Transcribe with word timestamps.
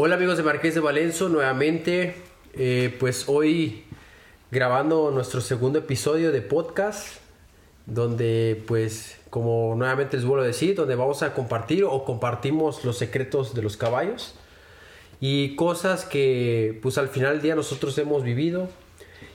Hola 0.00 0.14
amigos 0.14 0.36
de 0.36 0.44
Marqués 0.44 0.74
de 0.76 0.80
Valenzo, 0.80 1.28
nuevamente, 1.28 2.14
eh, 2.54 2.96
pues 3.00 3.24
hoy 3.26 3.82
grabando 4.52 5.10
nuestro 5.10 5.40
segundo 5.40 5.80
episodio 5.80 6.30
de 6.30 6.40
podcast, 6.40 7.16
donde 7.84 8.62
pues 8.68 9.18
como 9.28 9.74
nuevamente 9.76 10.16
les 10.16 10.24
vuelvo 10.24 10.44
a 10.44 10.46
decir, 10.46 10.76
donde 10.76 10.94
vamos 10.94 11.24
a 11.24 11.34
compartir 11.34 11.82
o 11.82 12.04
compartimos 12.04 12.84
los 12.84 12.96
secretos 12.96 13.56
de 13.56 13.62
los 13.62 13.76
caballos 13.76 14.36
y 15.20 15.56
cosas 15.56 16.04
que 16.04 16.78
pues 16.80 16.96
al 16.96 17.08
final 17.08 17.32
del 17.32 17.42
día 17.42 17.56
nosotros 17.56 17.98
hemos 17.98 18.22
vivido 18.22 18.68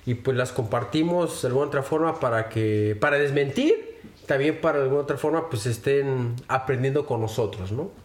y 0.06 0.14
pues 0.14 0.38
las 0.38 0.54
compartimos 0.54 1.42
de 1.42 1.50
alguna 1.50 1.68
otra 1.68 1.84
forma 1.84 2.22
para 2.22 2.48
que, 2.48 2.96
para 3.02 3.18
desmentir, 3.18 4.00
también 4.28 4.62
para 4.62 4.82
alguna 4.82 5.02
otra 5.02 5.18
forma 5.18 5.50
pues 5.50 5.66
estén 5.66 6.38
aprendiendo 6.48 7.06
con 7.06 7.20
nosotros, 7.20 7.74
¿no? 7.74 8.03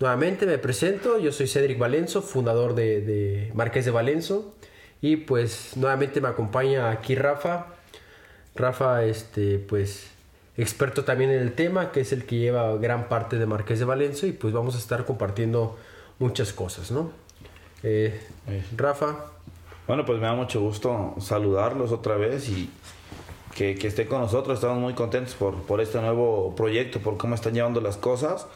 Nuevamente 0.00 0.46
me 0.46 0.56
presento, 0.56 1.18
yo 1.18 1.30
soy 1.30 1.46
Cedric 1.46 1.78
Valenzo, 1.78 2.22
fundador 2.22 2.74
de, 2.74 3.50
Marqués 3.52 3.84
de 3.84 3.90
Valenzo. 3.90 4.54
Y 5.02 5.16
pues 5.16 5.76
nuevamente 5.76 6.22
me 6.22 6.28
acompaña 6.28 6.90
aquí 6.90 7.14
Rafa. 7.14 7.66
Rafa, 8.54 9.04
este, 9.04 9.58
pues 9.58 10.10
experto 10.56 11.04
también 11.04 11.30
en 11.30 11.40
el 11.40 11.52
tema, 11.52 11.92
que 11.92 12.00
es 12.00 12.12
el 12.12 12.24
que 12.24 12.38
lleva 12.38 12.76
gran 12.78 13.08
parte 13.10 13.38
de 13.38 13.44
Marqués 13.44 13.78
de 13.78 13.84
Valenzo. 13.84 14.26
Y 14.26 14.32
pues 14.32 14.54
vamos 14.54 14.74
a 14.74 14.78
estar 14.78 15.04
compartiendo 15.04 15.76
muchas 16.18 16.54
cosas, 16.54 16.90
¿no? 16.90 17.12
Eh, 17.82 18.18
Rafa. 18.78 19.26
Bueno, 19.86 20.06
pues 20.06 20.18
me 20.18 20.26
da 20.26 20.32
mucho 20.32 20.62
gusto 20.62 21.14
saludarlos 21.20 21.92
otra 21.92 22.16
vez 22.16 22.48
y 22.48 22.70
que, 23.54 23.74
que 23.74 23.88
esté 23.88 24.06
con 24.06 24.22
nosotros. 24.22 24.54
Estamos 24.54 24.78
muy 24.78 24.94
contentos 24.94 25.34
por, 25.34 25.56
por 25.64 25.82
este 25.82 26.00
nuevo 26.00 26.54
proyecto, 26.56 27.00
por 27.00 27.18
cómo 27.18 27.34
están 27.34 27.52
llevando 27.52 27.82
las 27.82 27.98
cosas. 27.98 28.46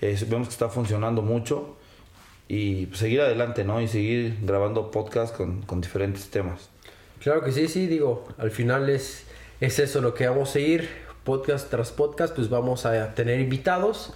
Eh, 0.00 0.16
vemos 0.28 0.48
que 0.48 0.52
está 0.52 0.68
funcionando 0.68 1.22
mucho 1.22 1.76
y 2.48 2.86
pues, 2.86 3.00
seguir 3.00 3.20
adelante, 3.20 3.64
¿no? 3.64 3.80
Y 3.80 3.88
seguir 3.88 4.38
grabando 4.42 4.90
podcast 4.90 5.36
con, 5.36 5.62
con, 5.62 5.80
diferentes 5.80 6.30
temas. 6.30 6.70
Claro 7.20 7.42
que 7.42 7.52
sí, 7.52 7.68
sí, 7.68 7.86
digo, 7.86 8.26
al 8.38 8.50
final 8.50 8.88
es, 8.88 9.24
es 9.60 9.78
eso 9.78 10.00
lo 10.00 10.14
que 10.14 10.28
vamos 10.28 10.50
a 10.50 10.52
seguir, 10.52 10.88
podcast 11.24 11.68
tras 11.68 11.90
podcast, 11.90 12.34
pues 12.34 12.48
vamos 12.48 12.86
a 12.86 13.14
tener 13.14 13.40
invitados 13.40 14.14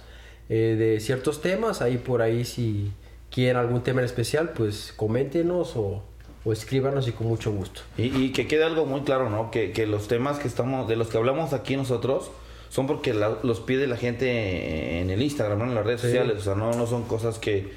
eh, 0.49 0.75
de 0.77 0.99
ciertos 0.99 1.41
temas, 1.41 1.81
ahí 1.81 1.97
por 1.97 2.21
ahí 2.21 2.45
si 2.45 2.91
quieren 3.29 3.57
algún 3.57 3.83
tema 3.83 4.01
en 4.01 4.05
especial, 4.05 4.51
pues 4.53 4.93
coméntenos 4.95 5.75
o, 5.75 6.01
o 6.45 6.53
escríbanos 6.53 7.07
y 7.07 7.11
con 7.11 7.27
mucho 7.27 7.51
gusto. 7.51 7.81
Y, 7.97 8.03
y, 8.15 8.31
que 8.31 8.47
quede 8.47 8.63
algo 8.63 8.85
muy 8.85 9.01
claro, 9.01 9.29
¿no? 9.29 9.51
Que, 9.51 9.71
que 9.71 9.85
los 9.85 10.07
temas 10.07 10.39
que 10.39 10.47
estamos, 10.47 10.87
de 10.87 10.95
los 10.95 11.09
que 11.09 11.17
hablamos 11.17 11.53
aquí 11.53 11.75
nosotros, 11.75 12.31
son 12.73 12.87
porque 12.87 13.13
los 13.13 13.59
pide 13.59 13.85
la 13.85 13.97
gente 13.97 14.99
en 14.99 15.11
el 15.11 15.21
Instagram, 15.21 15.61
en 15.61 15.75
las 15.75 15.85
redes 15.85 16.01
sociales. 16.01 16.37
O 16.39 16.41
sea, 16.41 16.55
no, 16.55 16.73
no 16.73 16.87
son 16.87 17.03
cosas 17.03 17.37
que, 17.37 17.71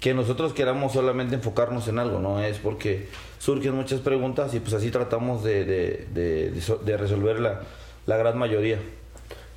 que 0.00 0.14
nosotros 0.14 0.54
queramos 0.54 0.94
solamente 0.94 1.34
enfocarnos 1.34 1.86
en 1.88 1.98
algo, 1.98 2.18
¿no? 2.18 2.42
Es 2.42 2.56
porque 2.56 3.08
surgen 3.38 3.74
muchas 3.74 4.00
preguntas 4.00 4.54
y 4.54 4.60
pues 4.60 4.72
así 4.72 4.90
tratamos 4.90 5.44
de, 5.44 5.66
de, 5.66 6.50
de, 6.50 6.96
resolver 6.96 7.40
la, 7.40 7.60
la, 8.06 8.16
gran 8.16 8.38
mayoría. 8.38 8.78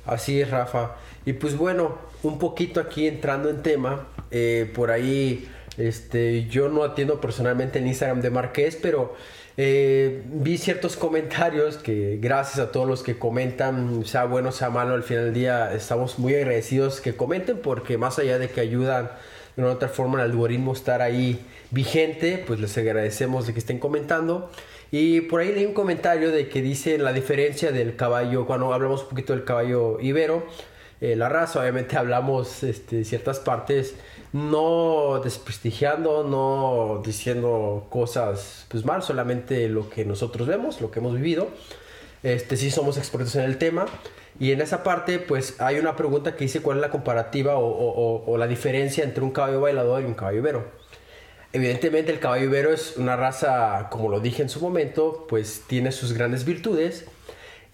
Así 0.04 0.42
es, 0.42 0.50
Rafa. 0.50 0.96
Y 1.24 1.32
pues 1.32 1.56
bueno, 1.56 1.96
un 2.22 2.38
poquito 2.38 2.78
aquí 2.78 3.06
entrando 3.06 3.48
en 3.48 3.62
tema, 3.62 4.08
eh, 4.30 4.70
por 4.74 4.90
ahí 4.90 5.48
este, 5.78 6.48
yo 6.50 6.68
no 6.68 6.84
atiendo 6.84 7.18
personalmente 7.18 7.78
el 7.78 7.86
Instagram 7.86 8.20
de 8.20 8.28
Marqués, 8.28 8.76
pero 8.76 9.14
eh, 9.56 10.22
vi 10.26 10.56
ciertos 10.56 10.96
comentarios 10.96 11.76
que 11.76 12.18
gracias 12.20 12.58
a 12.58 12.72
todos 12.72 12.88
los 12.88 13.02
que 13.02 13.18
comentan, 13.18 14.04
sea 14.04 14.24
bueno, 14.24 14.50
sea 14.52 14.70
malo, 14.70 14.94
al 14.94 15.02
final 15.02 15.26
del 15.26 15.34
día 15.34 15.74
estamos 15.74 16.18
muy 16.18 16.34
agradecidos 16.34 17.00
que 17.00 17.14
comenten 17.14 17.58
porque 17.58 17.98
más 17.98 18.18
allá 18.18 18.38
de 18.38 18.48
que 18.48 18.60
ayudan 18.60 19.10
de 19.56 19.62
una 19.62 19.72
otra 19.72 19.88
forma 19.88 20.18
al 20.20 20.30
algoritmo 20.30 20.72
estar 20.72 21.02
ahí 21.02 21.44
vigente, 21.70 22.42
pues 22.46 22.60
les 22.60 22.76
agradecemos 22.78 23.46
de 23.46 23.52
que 23.52 23.58
estén 23.58 23.78
comentando. 23.78 24.50
Y 24.90 25.22
por 25.22 25.40
ahí 25.40 25.52
leí 25.52 25.64
un 25.64 25.72
comentario 25.72 26.30
de 26.30 26.48
que 26.48 26.60
dice 26.60 26.98
la 26.98 27.12
diferencia 27.12 27.72
del 27.72 27.96
caballo, 27.96 28.46
cuando 28.46 28.72
hablamos 28.72 29.02
un 29.02 29.08
poquito 29.08 29.32
del 29.32 29.44
caballo 29.44 29.98
ibero, 30.00 30.46
eh, 31.02 31.16
la 31.16 31.28
raza, 31.28 31.58
obviamente 31.58 31.96
hablamos 31.96 32.62
este, 32.62 33.04
ciertas 33.04 33.40
partes 33.40 33.96
no 34.32 35.20
desprestigiando, 35.22 36.22
no 36.22 37.02
diciendo 37.04 37.88
cosas 37.90 38.66
pues 38.68 38.84
mal, 38.84 39.02
solamente 39.02 39.68
lo 39.68 39.90
que 39.90 40.04
nosotros 40.04 40.46
vemos, 40.46 40.80
lo 40.80 40.92
que 40.92 41.00
hemos 41.00 41.16
vivido. 41.16 41.48
Este 42.22 42.56
sí 42.56 42.70
somos 42.70 42.98
expertos 42.98 43.34
en 43.34 43.42
el 43.42 43.58
tema 43.58 43.86
y 44.38 44.52
en 44.52 44.60
esa 44.60 44.84
parte 44.84 45.18
pues 45.18 45.60
hay 45.60 45.80
una 45.80 45.96
pregunta 45.96 46.36
que 46.36 46.44
dice 46.44 46.62
cuál 46.62 46.76
es 46.76 46.82
la 46.82 46.90
comparativa 46.90 47.54
o, 47.56 48.36
la 48.38 48.46
diferencia 48.46 49.02
entre 49.02 49.24
un 49.24 49.32
caballo 49.32 49.60
bailador 49.60 50.02
y 50.02 50.04
un 50.04 50.14
caballo 50.14 50.38
ibero. 50.38 50.64
Evidentemente 51.52 52.12
el 52.12 52.20
caballo 52.20 52.44
ibero 52.44 52.72
es 52.72 52.96
una 52.96 53.16
raza, 53.16 53.88
como 53.90 54.08
lo 54.08 54.20
dije 54.20 54.42
en 54.42 54.48
su 54.48 54.60
momento, 54.60 55.26
pues 55.28 55.64
tiene 55.66 55.90
sus 55.90 56.12
grandes 56.12 56.44
virtudes. 56.44 57.06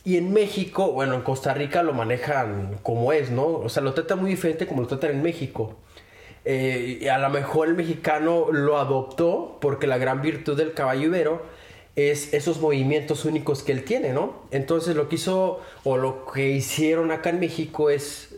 Y 0.09 0.17
en 0.17 0.33
México, 0.33 0.91
bueno, 0.93 1.17
en 1.17 1.21
Costa 1.21 1.53
Rica 1.53 1.83
lo 1.83 1.93
manejan 1.93 2.79
como 2.83 3.13
es, 3.13 3.31
¿no? 3.31 3.47
O 3.47 3.69
sea, 3.69 3.83
lo 3.83 3.93
tratan 3.93 4.21
muy 4.21 4.31
diferente 4.31 4.67
como 4.67 4.81
lo 4.81 4.89
tratan 4.89 5.11
en 5.11 5.23
México. 5.23 5.77
Eh, 6.47 7.11
a 7.13 7.19
lo 7.19 7.29
mejor 7.29 7.69
el 7.69 7.75
mexicano 7.75 8.47
lo 8.51 8.79
adoptó 8.79 9.59
porque 9.61 9.87
la 9.87 9.99
gran 9.99 10.23
virtud 10.23 10.57
del 10.57 10.73
caballo 10.73 11.09
ibero 11.09 11.43
es 11.95 12.33
esos 12.33 12.59
movimientos 12.59 13.27
únicos 13.27 13.63
que 13.63 13.73
él 13.73 13.85
tiene, 13.85 14.15
¿no? 14.15 14.45
Entonces 14.51 14.97
lo 14.97 15.11
que 15.11 15.17
hizo 15.17 15.61
o 15.85 15.99
lo 15.99 16.25
que 16.25 16.53
hicieron 16.53 17.11
acá 17.11 17.29
en 17.29 17.41
México 17.41 17.91
es 17.91 18.35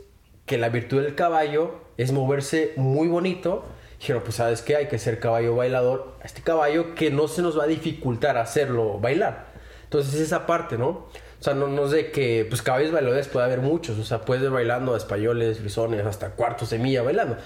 que 0.47 0.59
la 0.59 0.71
virtud 0.71 1.01
del 1.03 1.15
caballo 1.15 1.77
es 1.99 2.11
moverse 2.11 2.73
muy 2.75 3.07
bonito. 3.07 3.65
Dijeron, 4.01 4.25
pues 4.25 4.35
sabes 4.35 4.63
qué, 4.63 4.75
hay 4.75 4.89
que 4.89 4.99
ser 4.99 5.21
caballo 5.21 5.55
bailador. 5.55 6.15
Este 6.25 6.43
caballo 6.43 6.97
que 6.97 7.13
no 7.13 7.29
se 7.29 7.43
nos 7.43 7.57
va 7.57 7.63
a 7.63 7.69
dificultar 7.69 8.39
hacerlo 8.39 8.99
bailar. 8.99 9.53
Entonces 9.85 10.21
esa 10.21 10.47
parte, 10.47 10.77
¿no? 10.77 11.07
O 11.41 11.43
sea, 11.43 11.55
no, 11.55 11.69
no 11.69 11.89
que, 11.89 12.47
pues 12.49 12.61
caballos 12.61 12.93
bailadores 12.93 13.27
puede 13.29 13.47
haber 13.47 13.61
muchos. 13.61 13.99
O 13.99 14.05
sea, 14.05 14.21
puedes 14.21 14.45
ir 14.45 14.51
bailando 14.51 14.95
a 14.95 14.99
españoles, 14.99 15.59
frisones, 15.59 16.05
hasta 16.05 16.31
cuartos 16.31 16.71
de 16.71 16.79
milla 16.79 17.03
bailando 17.03 17.39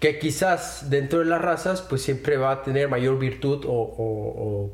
que 0.00 0.18
quizás 0.18 0.88
dentro 0.88 1.18
de 1.20 1.26
las 1.26 1.40
razas 1.40 1.82
pues 1.82 2.02
siempre 2.02 2.38
va 2.38 2.52
a 2.52 2.62
tener 2.62 2.88
mayor 2.88 3.18
virtud 3.18 3.64
o, 3.68 4.70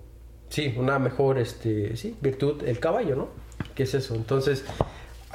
sí, 0.48 0.72
una 0.78 0.98
mejor 0.98 1.38
este, 1.38 1.96
sí, 1.96 2.16
virtud 2.20 2.62
el 2.64 2.78
caballo, 2.78 3.16
¿no? 3.16 3.28
¿Qué 3.74 3.82
es 3.82 3.94
eso? 3.94 4.14
Entonces, 4.14 4.64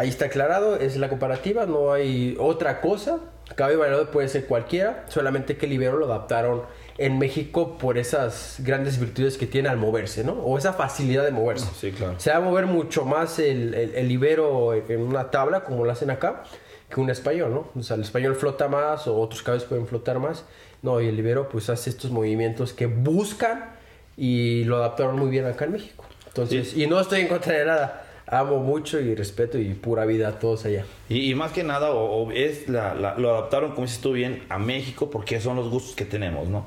ahí 0.01 0.09
está 0.09 0.25
aclarado, 0.25 0.77
es 0.77 0.97
la 0.97 1.09
comparativa, 1.09 1.67
no 1.67 1.93
hay 1.93 2.35
otra 2.39 2.81
cosa. 2.81 3.19
Caballo 3.55 3.79
bailador 3.79 4.09
puede 4.09 4.27
ser 4.29 4.45
cualquiera, 4.45 5.05
solamente 5.09 5.57
que 5.57 5.67
el 5.67 5.73
ibero 5.73 5.97
lo 5.97 6.05
adaptaron 6.05 6.63
en 6.97 7.19
México 7.19 7.77
por 7.77 7.97
esas 7.99 8.55
grandes 8.59 8.99
virtudes 8.99 9.37
que 9.37 9.45
tiene 9.45 9.69
al 9.69 9.77
moverse, 9.77 10.23
¿no? 10.23 10.33
O 10.33 10.57
esa 10.57 10.73
facilidad 10.73 11.23
de 11.23 11.31
moverse. 11.31 11.67
Sí, 11.79 11.91
claro. 11.91 12.15
Se 12.17 12.31
va 12.31 12.37
a 12.37 12.39
mover 12.39 12.65
mucho 12.65 13.05
más 13.05 13.37
el, 13.37 13.75
el, 13.75 13.93
el 13.93 14.11
ibero 14.11 14.73
en 14.73 15.01
una 15.01 15.29
tabla, 15.29 15.63
como 15.63 15.85
lo 15.85 15.91
hacen 15.91 16.09
acá, 16.09 16.43
que 16.89 16.99
un 16.99 17.11
español, 17.11 17.53
¿no? 17.53 17.67
O 17.79 17.83
sea, 17.83 17.95
el 17.95 18.01
español 18.01 18.35
flota 18.35 18.67
más 18.67 19.05
o 19.07 19.19
otros 19.19 19.43
caballos 19.43 19.65
pueden 19.65 19.85
flotar 19.85 20.17
más. 20.17 20.45
No, 20.81 20.99
y 20.99 21.07
el 21.07 21.15
libero 21.15 21.47
pues 21.47 21.69
hace 21.69 21.91
estos 21.91 22.09
movimientos 22.09 22.73
que 22.73 22.87
buscan 22.87 23.75
y 24.17 24.63
lo 24.63 24.77
adaptaron 24.77 25.19
muy 25.19 25.29
bien 25.29 25.45
acá 25.45 25.65
en 25.65 25.73
México. 25.73 26.05
Entonces, 26.27 26.75
y 26.75 26.87
no 26.87 26.99
estoy 26.99 27.21
en 27.21 27.27
contra 27.27 27.53
de 27.53 27.65
nada. 27.65 28.07
Amo 28.31 28.59
mucho 28.59 28.99
y 29.01 29.13
respeto 29.13 29.57
y 29.57 29.73
pura 29.73 30.05
vida 30.05 30.29
a 30.29 30.39
todos 30.39 30.63
allá. 30.63 30.85
Y, 31.09 31.35
más 31.35 31.51
que 31.51 31.63
nada, 31.63 31.91
o, 31.91 32.31
es 32.31 32.69
la, 32.69 32.93
lo 33.17 33.29
adaptaron, 33.31 33.71
como 33.71 33.85
dices 33.85 33.99
tú 33.99 34.13
bien, 34.13 34.43
a 34.47 34.57
México 34.57 35.09
porque 35.09 35.41
son 35.41 35.57
los 35.57 35.69
gustos 35.69 35.95
que 35.95 36.05
tenemos, 36.05 36.47
¿no? 36.47 36.65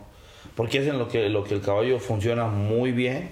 Porque 0.57 0.79
es 0.79 0.87
en 0.87 0.99
lo 0.99 1.09
que, 1.09 1.31
lo 1.31 1.43
que 1.43 1.55
el 1.55 1.63
caballo 1.63 1.99
funciona 1.99 2.45
muy 2.47 2.93
bien. 2.93 3.31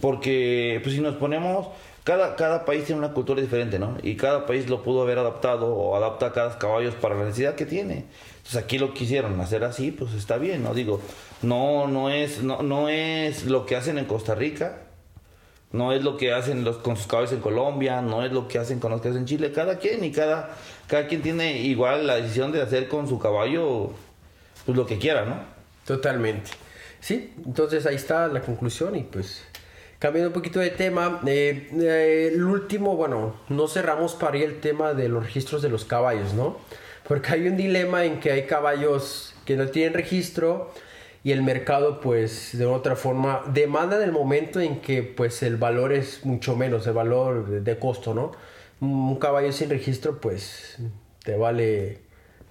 Porque, 0.00 0.80
pues 0.82 0.94
si 0.94 1.02
nos 1.02 1.16
ponemos, 1.16 1.68
cada, 2.04 2.36
cada 2.36 2.64
país 2.64 2.84
tiene 2.84 3.00
una 3.00 3.12
cultura 3.12 3.42
diferente, 3.42 3.78
¿no? 3.78 3.98
Y 4.02 4.16
cada 4.16 4.46
país 4.46 4.70
lo 4.70 4.82
pudo 4.82 5.02
haber 5.02 5.18
adaptado 5.18 5.66
o 5.74 5.94
adapta 5.94 6.28
a 6.28 6.32
cada 6.32 6.58
caballo 6.58 6.90
para 7.02 7.16
la 7.16 7.24
necesidad 7.24 7.54
que 7.54 7.66
tiene. 7.66 8.06
Entonces 8.38 8.56
aquí 8.56 8.78
lo 8.78 8.94
quisieron 8.94 9.38
hacer 9.42 9.62
así, 9.62 9.90
pues 9.90 10.14
está 10.14 10.38
bien, 10.38 10.62
¿no? 10.62 10.72
Digo, 10.72 11.02
no, 11.42 11.86
no 11.86 12.08
es, 12.08 12.42
no, 12.42 12.62
no 12.62 12.88
es 12.88 13.44
lo 13.44 13.66
que 13.66 13.76
hacen 13.76 13.98
en 13.98 14.06
Costa 14.06 14.34
Rica, 14.34 14.87
no 15.72 15.92
es 15.92 16.02
lo 16.02 16.16
que 16.16 16.32
hacen 16.32 16.64
los, 16.64 16.78
con 16.78 16.96
sus 16.96 17.06
caballos 17.06 17.32
en 17.32 17.40
Colombia, 17.40 18.00
no 18.00 18.24
es 18.24 18.32
lo 18.32 18.48
que 18.48 18.58
hacen 18.58 18.80
con 18.80 18.90
los 18.90 19.00
que 19.00 19.08
hacen 19.08 19.22
en 19.22 19.26
Chile, 19.26 19.52
cada 19.52 19.78
quien 19.78 20.02
y 20.04 20.12
cada, 20.12 20.56
cada 20.86 21.06
quien 21.06 21.22
tiene 21.22 21.60
igual 21.62 22.06
la 22.06 22.16
decisión 22.16 22.52
de 22.52 22.62
hacer 22.62 22.88
con 22.88 23.08
su 23.08 23.18
caballo 23.18 23.92
pues 24.64 24.76
lo 24.76 24.86
que 24.86 24.98
quiera, 24.98 25.24
¿no? 25.24 25.36
Totalmente. 25.86 26.50
Sí, 27.00 27.32
entonces 27.44 27.86
ahí 27.86 27.94
está 27.94 28.28
la 28.28 28.40
conclusión 28.40 28.96
y 28.96 29.02
pues 29.04 29.44
Cambiando 29.98 30.28
un 30.28 30.34
poquito 30.34 30.60
de 30.60 30.70
tema, 30.70 31.20
eh, 31.26 31.70
eh, 31.72 32.30
el 32.32 32.44
último, 32.44 32.94
bueno, 32.94 33.34
no 33.48 33.66
cerramos 33.66 34.14
para 34.14 34.36
ir 34.36 34.44
el 34.44 34.60
tema 34.60 34.94
de 34.94 35.08
los 35.08 35.24
registros 35.24 35.60
de 35.60 35.68
los 35.68 35.84
caballos, 35.84 36.34
¿no? 36.34 36.56
Porque 37.02 37.32
hay 37.32 37.48
un 37.48 37.56
dilema 37.56 38.04
en 38.04 38.20
que 38.20 38.30
hay 38.30 38.46
caballos 38.46 39.34
que 39.44 39.56
no 39.56 39.66
tienen 39.66 39.94
registro 39.94 40.72
y 41.28 41.32
el 41.32 41.42
mercado, 41.42 42.00
pues, 42.00 42.56
de 42.56 42.64
otra 42.64 42.96
forma, 42.96 43.42
demanda 43.52 43.96
en 43.98 44.02
el 44.02 44.12
momento 44.12 44.60
en 44.60 44.80
que, 44.80 45.02
pues, 45.02 45.42
el 45.42 45.58
valor 45.58 45.92
es 45.92 46.24
mucho 46.24 46.56
menos, 46.56 46.86
el 46.86 46.94
valor 46.94 47.62
de 47.62 47.78
costo, 47.78 48.14
¿no? 48.14 48.32
Un 48.80 49.16
caballo 49.16 49.52
sin 49.52 49.68
registro, 49.68 50.22
pues, 50.22 50.78
te 51.22 51.36
vale 51.36 52.00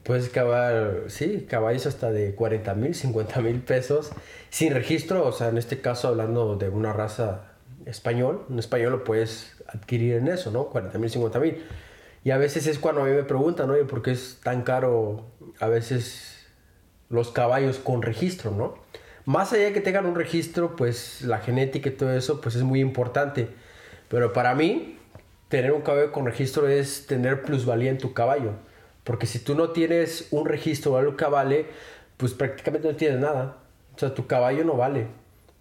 Puedes 0.04 0.30
cavar, 0.30 1.06
sí, 1.08 1.48
caballos 1.50 1.88
hasta 1.88 2.12
de 2.12 2.36
40 2.36 2.76
mil, 2.76 2.94
50 2.94 3.42
mil 3.42 3.62
pesos 3.62 4.12
sin 4.52 4.76
registro, 4.76 5.26
o 5.26 5.32
sea, 5.32 5.48
en 5.50 5.58
este 5.58 5.82
caso 5.82 6.10
hablando 6.10 6.56
de 6.56 6.70
una 6.70 6.94
raza 6.94 7.54
español, 7.88 8.46
un 8.48 8.60
español 8.60 8.92
lo 8.92 9.04
puedes 9.04 9.56
adquirir 9.68 10.14
en 10.14 10.28
eso, 10.28 10.52
¿no? 10.52 10.68
40 10.68 11.00
mil, 11.00 11.10
50 11.10 11.40
mil. 11.40 11.66
Y 12.24 12.30
a 12.30 12.38
veces 12.38 12.68
es 12.68 12.78
cuando 12.78 13.02
a 13.02 13.06
mí 13.06 13.12
me 13.12 13.24
preguntan, 13.24 13.72
oye, 13.72 13.86
¿por 13.86 14.04
qué 14.04 14.12
es 14.12 14.40
tan 14.44 14.62
caro 14.62 15.26
a 15.60 15.68
veces 15.68 16.37
los 17.10 17.32
caballos 17.32 17.80
con 17.80 18.02
registro, 18.02 18.52
¿no? 18.52 18.76
Más 19.26 19.52
allá 19.52 19.66
de 19.66 19.74
que 19.74 19.82
tengan 19.82 20.06
un 20.06 20.16
registro, 20.16 20.76
pues 20.76 21.22
la 21.22 21.40
genética 21.40 21.90
y 21.90 21.94
todo 21.94 22.14
eso, 22.14 22.40
pues 22.40 22.56
es 22.56 22.64
muy 22.64 22.80
importante. 22.80 23.50
Pero 24.08 24.32
para 24.32 24.56
mí, 24.56 24.98
tener 25.50 25.74
un 25.74 25.82
caballo 25.82 26.12
con 26.12 26.26
registro 26.26 26.68
es 26.68 27.08
tener 27.08 27.42
plusvalía 27.42 27.90
en 27.90 27.98
tu 27.98 28.14
caballo. 28.14 28.52
Porque 29.04 29.26
si 29.26 29.40
tú 29.40 29.56
no 29.56 29.72
tienes 29.72 30.28
un 30.32 30.46
registro 30.46 30.94
o 30.94 30.98
algo 30.98 31.16
que 31.16 31.26
vale, 31.26 31.66
pues 32.18 32.34
prácticamente 32.34 32.88
no 32.88 32.96
tienes 32.96 33.20
nada. 33.20 33.58
O 33.96 34.00
sea, 34.00 34.14
tu 34.14 34.28
caballo 34.28 34.64
no 34.64 34.76
vale. 34.76 35.08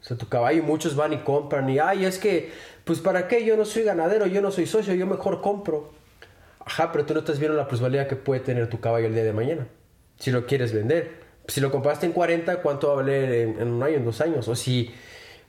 O 0.00 0.04
sea, 0.04 0.16
tu 0.16 0.28
caballo 0.28 0.62
muchos 0.62 0.94
van 0.94 1.12
y 1.12 1.19
compran 1.19 1.69
y, 1.69 1.78
ay, 1.78 2.04
es 2.04 2.19
que, 2.19 2.52
pues 2.84 3.00
para 3.00 3.26
qué, 3.28 3.44
yo 3.44 3.56
no 3.56 3.64
soy 3.64 3.82
ganadero, 3.82 4.26
yo 4.26 4.40
no 4.43 4.50
soy 4.52 4.66
socio, 4.66 4.94
yo 4.94 5.06
mejor 5.06 5.40
compro. 5.40 5.90
Ajá, 6.64 6.93
pero 6.93 7.04
tú 7.06 7.14
no 7.14 7.20
estás 7.20 7.38
viendo 7.38 7.56
la 7.56 7.66
plusvalía 7.66 8.06
que 8.06 8.16
puede 8.16 8.40
tener 8.40 8.69
tu 8.69 8.81
caballo 8.81 9.06
el 9.06 9.14
día 9.14 9.25
de 9.25 9.32
mañana. 9.32 9.66
Si 10.19 10.31
lo 10.31 10.46
quieres 10.46 10.72
vender. 10.72 11.25
Si 11.48 11.60
lo 11.60 11.70
compraste 11.70 12.06
en 12.06 12.12
40, 12.12 12.62
¿cuánto 12.62 12.88
va 12.88 12.94
a 12.94 12.96
valer 12.96 13.56
en, 13.58 13.69
un 13.69 13.82
año, 13.82 13.96
en 13.96 14.04
dos 14.04 14.20
años? 14.20 14.48
O 14.48 14.56
si, 14.56 14.90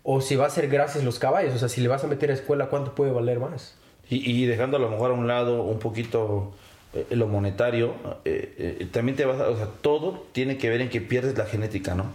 o 0.03 0.21
si 0.21 0.35
va 0.35 0.45
a 0.45 0.49
ser 0.49 0.67
gracias 0.67 1.03
los 1.03 1.19
caballos. 1.19 1.55
O 1.55 1.57
sea, 1.57 1.69
si 1.69 1.81
le 1.81 1.87
vas 1.87 2.03
a 2.03 2.07
meter 2.07 2.29
a 2.31 2.33
escuela, 2.33 2.67
¿cuánto 2.67 2.93
puede 2.95 3.11
valer 3.11 3.39
más? 3.39 3.75
Y, 4.09 4.45
dejando 4.45 4.77
a 4.77 4.79
lo 4.79 4.89
mejor 4.89 5.11
a 5.11 5.13
un 5.13 5.27
lado 5.27 5.63
un 5.63 5.79
poquito 5.79 6.53
eh, 6.93 7.05
lo 7.11 7.27
monetario, 7.27 7.93
eh, 8.23 8.77
eh, 8.79 8.87
también 8.89 9.17
te 9.17 9.25
vas 9.25 9.41
a, 9.41 9.49
o 9.49 9.57
sea, 9.57 9.67
todo 9.81 10.25
tiene 10.31 10.57
que 10.57 10.69
ver 10.69 10.79
en 10.79 10.87
que 10.87 11.01
pierdes 11.01 11.37
la 11.37 11.45
genética, 11.45 11.93
¿no? 11.93 12.05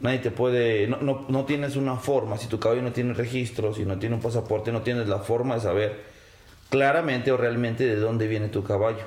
Nadie 0.00 0.18
te 0.18 0.30
puede, 0.30 0.86
no, 0.86 0.98
no, 0.98 1.24
no, 1.28 1.44
tienes 1.46 1.76
una 1.76 1.96
forma, 1.96 2.36
si 2.36 2.46
tu 2.46 2.58
caballo 2.58 2.82
no 2.82 2.92
tiene 2.92 3.14
registro, 3.14 3.72
si 3.74 3.86
no 3.86 3.98
tiene 3.98 4.16
un 4.16 4.20
pasaporte, 4.20 4.70
no 4.70 4.82
tienes 4.82 5.08
la 5.08 5.20
forma 5.20 5.54
de 5.54 5.60
saber 5.62 6.00
claramente 6.68 7.32
o 7.32 7.38
realmente 7.38 7.86
de 7.86 7.96
dónde 7.96 8.26
viene 8.26 8.48
tu 8.48 8.62
caballo. 8.62 9.04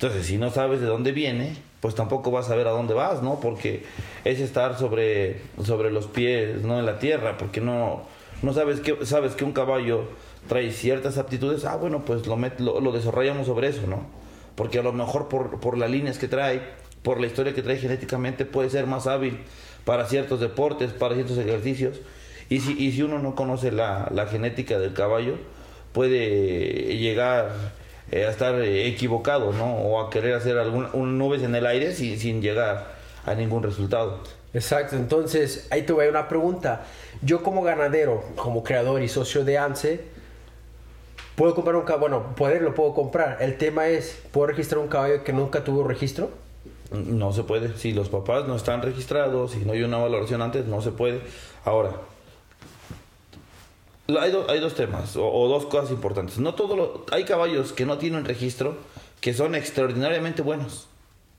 Entonces, 0.00 0.26
si 0.26 0.38
no 0.38 0.50
sabes 0.50 0.80
de 0.80 0.86
dónde 0.86 1.12
viene, 1.12 1.56
pues 1.80 1.94
tampoco 1.94 2.30
vas 2.30 2.48
a 2.48 2.56
ver 2.56 2.66
a 2.66 2.70
dónde 2.70 2.94
vas, 2.94 3.22
¿no? 3.22 3.38
Porque 3.38 3.84
es 4.24 4.40
estar 4.40 4.78
sobre, 4.78 5.42
sobre 5.62 5.90
los 5.90 6.06
pies, 6.06 6.62
no 6.62 6.78
en 6.78 6.86
la 6.86 6.98
tierra, 6.98 7.36
porque 7.36 7.60
no, 7.60 8.04
no 8.40 8.54
sabes 8.54 8.80
que, 8.80 9.04
sabes 9.04 9.34
que 9.34 9.44
un 9.44 9.52
caballo 9.52 10.04
trae 10.48 10.72
ciertas 10.72 11.18
aptitudes, 11.18 11.66
ah, 11.66 11.76
bueno, 11.76 12.04
pues 12.06 12.26
lo, 12.26 12.36
lo, 12.36 12.80
lo 12.80 12.92
desarrollamos 12.92 13.46
sobre 13.46 13.68
eso, 13.68 13.86
¿no? 13.86 14.06
porque 14.60 14.78
a 14.78 14.82
lo 14.82 14.92
mejor 14.92 15.28
por, 15.28 15.58
por 15.58 15.78
las 15.78 15.90
líneas 15.90 16.18
que 16.18 16.28
trae, 16.28 16.60
por 17.02 17.18
la 17.18 17.26
historia 17.26 17.54
que 17.54 17.62
trae 17.62 17.78
genéticamente, 17.78 18.44
puede 18.44 18.68
ser 18.68 18.86
más 18.86 19.06
hábil 19.06 19.38
para 19.86 20.04
ciertos 20.04 20.38
deportes, 20.38 20.92
para 20.92 21.14
ciertos 21.14 21.38
ejercicios. 21.38 22.00
Y 22.50 22.60
si, 22.60 22.72
y 22.72 22.92
si 22.92 23.02
uno 23.02 23.18
no 23.20 23.34
conoce 23.34 23.72
la, 23.72 24.10
la 24.12 24.26
genética 24.26 24.78
del 24.78 24.92
caballo, 24.92 25.36
puede 25.92 26.98
llegar 26.98 27.52
eh, 28.10 28.26
a 28.26 28.30
estar 28.30 28.54
eh, 28.60 28.86
equivocado, 28.86 29.52
¿no? 29.52 29.74
O 29.76 30.00
a 30.00 30.10
querer 30.10 30.34
hacer 30.34 30.58
algunas 30.58 30.94
nubes 30.94 31.42
en 31.42 31.54
el 31.54 31.66
aire 31.66 31.94
sin, 31.94 32.18
sin 32.18 32.42
llegar 32.42 32.94
a 33.24 33.34
ningún 33.34 33.62
resultado. 33.62 34.20
Exacto, 34.52 34.96
entonces 34.96 35.68
ahí 35.70 35.82
te 35.82 35.92
voy 35.92 36.06
a 36.06 36.10
una 36.10 36.28
pregunta. 36.28 36.84
Yo 37.22 37.42
como 37.42 37.62
ganadero, 37.62 38.24
como 38.36 38.64
creador 38.64 39.02
y 39.02 39.08
socio 39.08 39.44
de 39.44 39.58
ANSE, 39.58 40.20
Puedo 41.40 41.54
comprar 41.54 41.74
un 41.76 41.84
caballo, 41.84 42.00
bueno, 42.00 42.34
poder 42.36 42.60
lo 42.60 42.74
puedo 42.74 42.92
comprar. 42.92 43.38
El 43.40 43.56
tema 43.56 43.88
es, 43.88 44.22
¿puedo 44.30 44.48
registrar 44.48 44.78
un 44.78 44.88
caballo 44.88 45.24
que 45.24 45.32
nunca 45.32 45.64
tuvo 45.64 45.82
registro? 45.84 46.28
No 46.92 47.32
se 47.32 47.44
puede. 47.44 47.78
Si 47.78 47.94
los 47.94 48.10
papás 48.10 48.46
no 48.46 48.56
están 48.56 48.82
registrados, 48.82 49.52
si 49.52 49.60
no 49.60 49.72
hay 49.72 49.82
una 49.82 49.96
valoración 49.96 50.42
antes, 50.42 50.66
no 50.66 50.82
se 50.82 50.90
puede. 50.90 51.22
Ahora, 51.64 51.92
hay, 54.18 54.32
hay 54.48 54.60
dos 54.60 54.74
temas 54.74 55.16
o, 55.16 55.48
dos 55.48 55.66
cosas 55.66 55.90
importantes. 55.90 56.38
No 56.38 56.54
todo 56.54 57.04
hay 57.12 57.24
caballos 57.24 57.72
que 57.72 57.86
no 57.86 57.98
tienen 57.98 58.24
registro 58.24 58.78
que 59.20 59.34
son 59.34 59.54
extraordinariamente 59.54 60.42
buenos, 60.42 60.88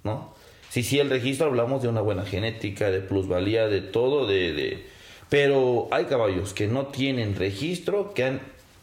¿no? 0.04 0.34
Si 0.70 0.84
sí, 0.84 1.00
el 1.00 1.10
registro 1.10 1.48
hablamos 1.48 1.82
de 1.82 1.90
una 1.90 2.02
buena 2.02 2.24
genética, 2.24 2.90
de 2.92 3.02
plusvalía, 3.02 3.68
de 3.68 3.82
todo, 3.82 4.26
de, 4.26 4.54
de... 4.54 4.86
pero 5.30 5.90
hay 5.92 6.06
caballos 6.06 6.54
que 6.54 6.68
no 6.68 6.88
tienen 6.88 7.36
registro, 7.36 8.14
que 8.14 8.24
han 8.24 8.42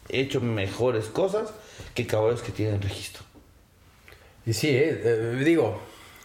hecho 0.09 0.41
mejores 0.41 1.07
cosas 1.07 1.55
que 1.95 2.07
caballos 2.07 2.43
que 2.43 2.53
tienen 2.53 2.83
registro. 2.83 3.23
Y 4.45 4.53
sí, 4.53 4.69
eh, 4.69 5.01
eh, 5.03 5.43
digo, 5.45 5.81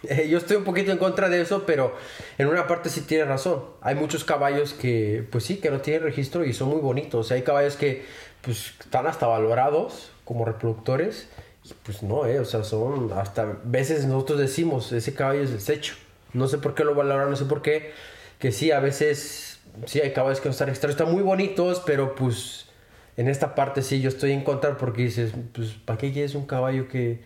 eh, 0.08 0.28
yo 0.30 0.38
estoy 0.38 0.56
un 0.56 0.64
poquito 0.64 0.92
en 0.92 0.98
contra 0.98 1.28
de 1.28 1.40
eso, 1.40 1.64
pero 1.66 1.94
en 2.38 2.48
una 2.48 2.66
parte 2.66 2.88
sí 2.90 3.02
tiene 3.02 3.24
razón. 3.24 3.64
Hay 3.80 3.94
muchos 3.94 4.24
caballos 4.24 4.72
que, 4.72 5.26
pues 5.30 5.44
sí, 5.44 5.56
que 5.56 5.70
no 5.70 5.80
tienen 5.80 6.02
registro 6.02 6.44
y 6.44 6.52
son 6.52 6.68
muy 6.68 6.80
bonitos. 6.80 7.30
hay 7.32 7.42
caballos 7.42 7.76
que, 7.76 8.04
pues, 8.42 8.74
están 8.80 9.06
hasta 9.06 9.26
valorados 9.26 10.10
como 10.24 10.44
reproductores. 10.44 11.28
Y 11.64 11.72
pues 11.82 12.02
no, 12.02 12.26
eh, 12.26 12.40
o 12.40 12.44
sea, 12.44 12.62
son 12.62 13.10
hasta 13.14 13.58
veces 13.64 14.04
nosotros 14.04 14.38
decimos, 14.38 14.92
ese 14.92 15.14
caballo 15.14 15.42
es 15.42 15.50
desecho. 15.50 15.94
No 16.34 16.46
sé 16.48 16.58
por 16.58 16.74
qué 16.74 16.84
lo 16.84 16.94
valoran, 16.94 17.30
no 17.30 17.36
sé 17.36 17.46
por 17.46 17.62
qué. 17.62 17.92
Que 18.38 18.52
sí, 18.52 18.70
a 18.70 18.80
veces, 18.80 19.60
sí, 19.86 20.00
hay 20.00 20.12
caballos 20.12 20.40
que 20.40 20.48
no 20.48 20.52
están 20.52 20.66
registrados, 20.66 20.96
están 20.96 21.12
muy 21.12 21.22
bonitos, 21.22 21.82
pero 21.86 22.14
pues 22.14 22.66
en 23.16 23.28
esta 23.28 23.54
parte 23.54 23.82
sí 23.82 24.00
yo 24.00 24.08
estoy 24.08 24.32
en 24.32 24.44
contra 24.44 24.76
porque 24.76 25.02
dices, 25.02 25.32
pues, 25.54 25.70
¿para 25.72 25.98
qué 25.98 26.12
quieres 26.12 26.34
un 26.34 26.46
caballo 26.46 26.88
que 26.88 27.22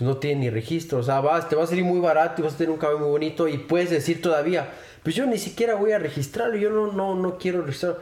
pues, 0.00 0.08
no 0.08 0.16
tiene 0.16 0.40
ni 0.40 0.50
registro? 0.50 0.98
O 0.98 1.02
sea, 1.02 1.20
vas, 1.20 1.48
te 1.48 1.56
va 1.56 1.64
a 1.64 1.66
salir 1.66 1.84
muy 1.84 2.00
barato 2.00 2.40
y 2.40 2.44
vas 2.44 2.54
a 2.54 2.56
tener 2.56 2.70
un 2.70 2.78
caballo 2.78 3.00
muy 3.00 3.10
bonito 3.10 3.46
y 3.48 3.58
puedes 3.58 3.90
decir 3.90 4.22
todavía, 4.22 4.70
pues 5.02 5.14
yo 5.14 5.26
ni 5.26 5.36
siquiera 5.36 5.74
voy 5.74 5.92
a 5.92 5.98
registrarlo, 5.98 6.56
yo 6.56 6.70
no, 6.70 6.90
no, 6.90 7.14
no 7.14 7.36
quiero 7.36 7.60
registrarlo. 7.60 7.98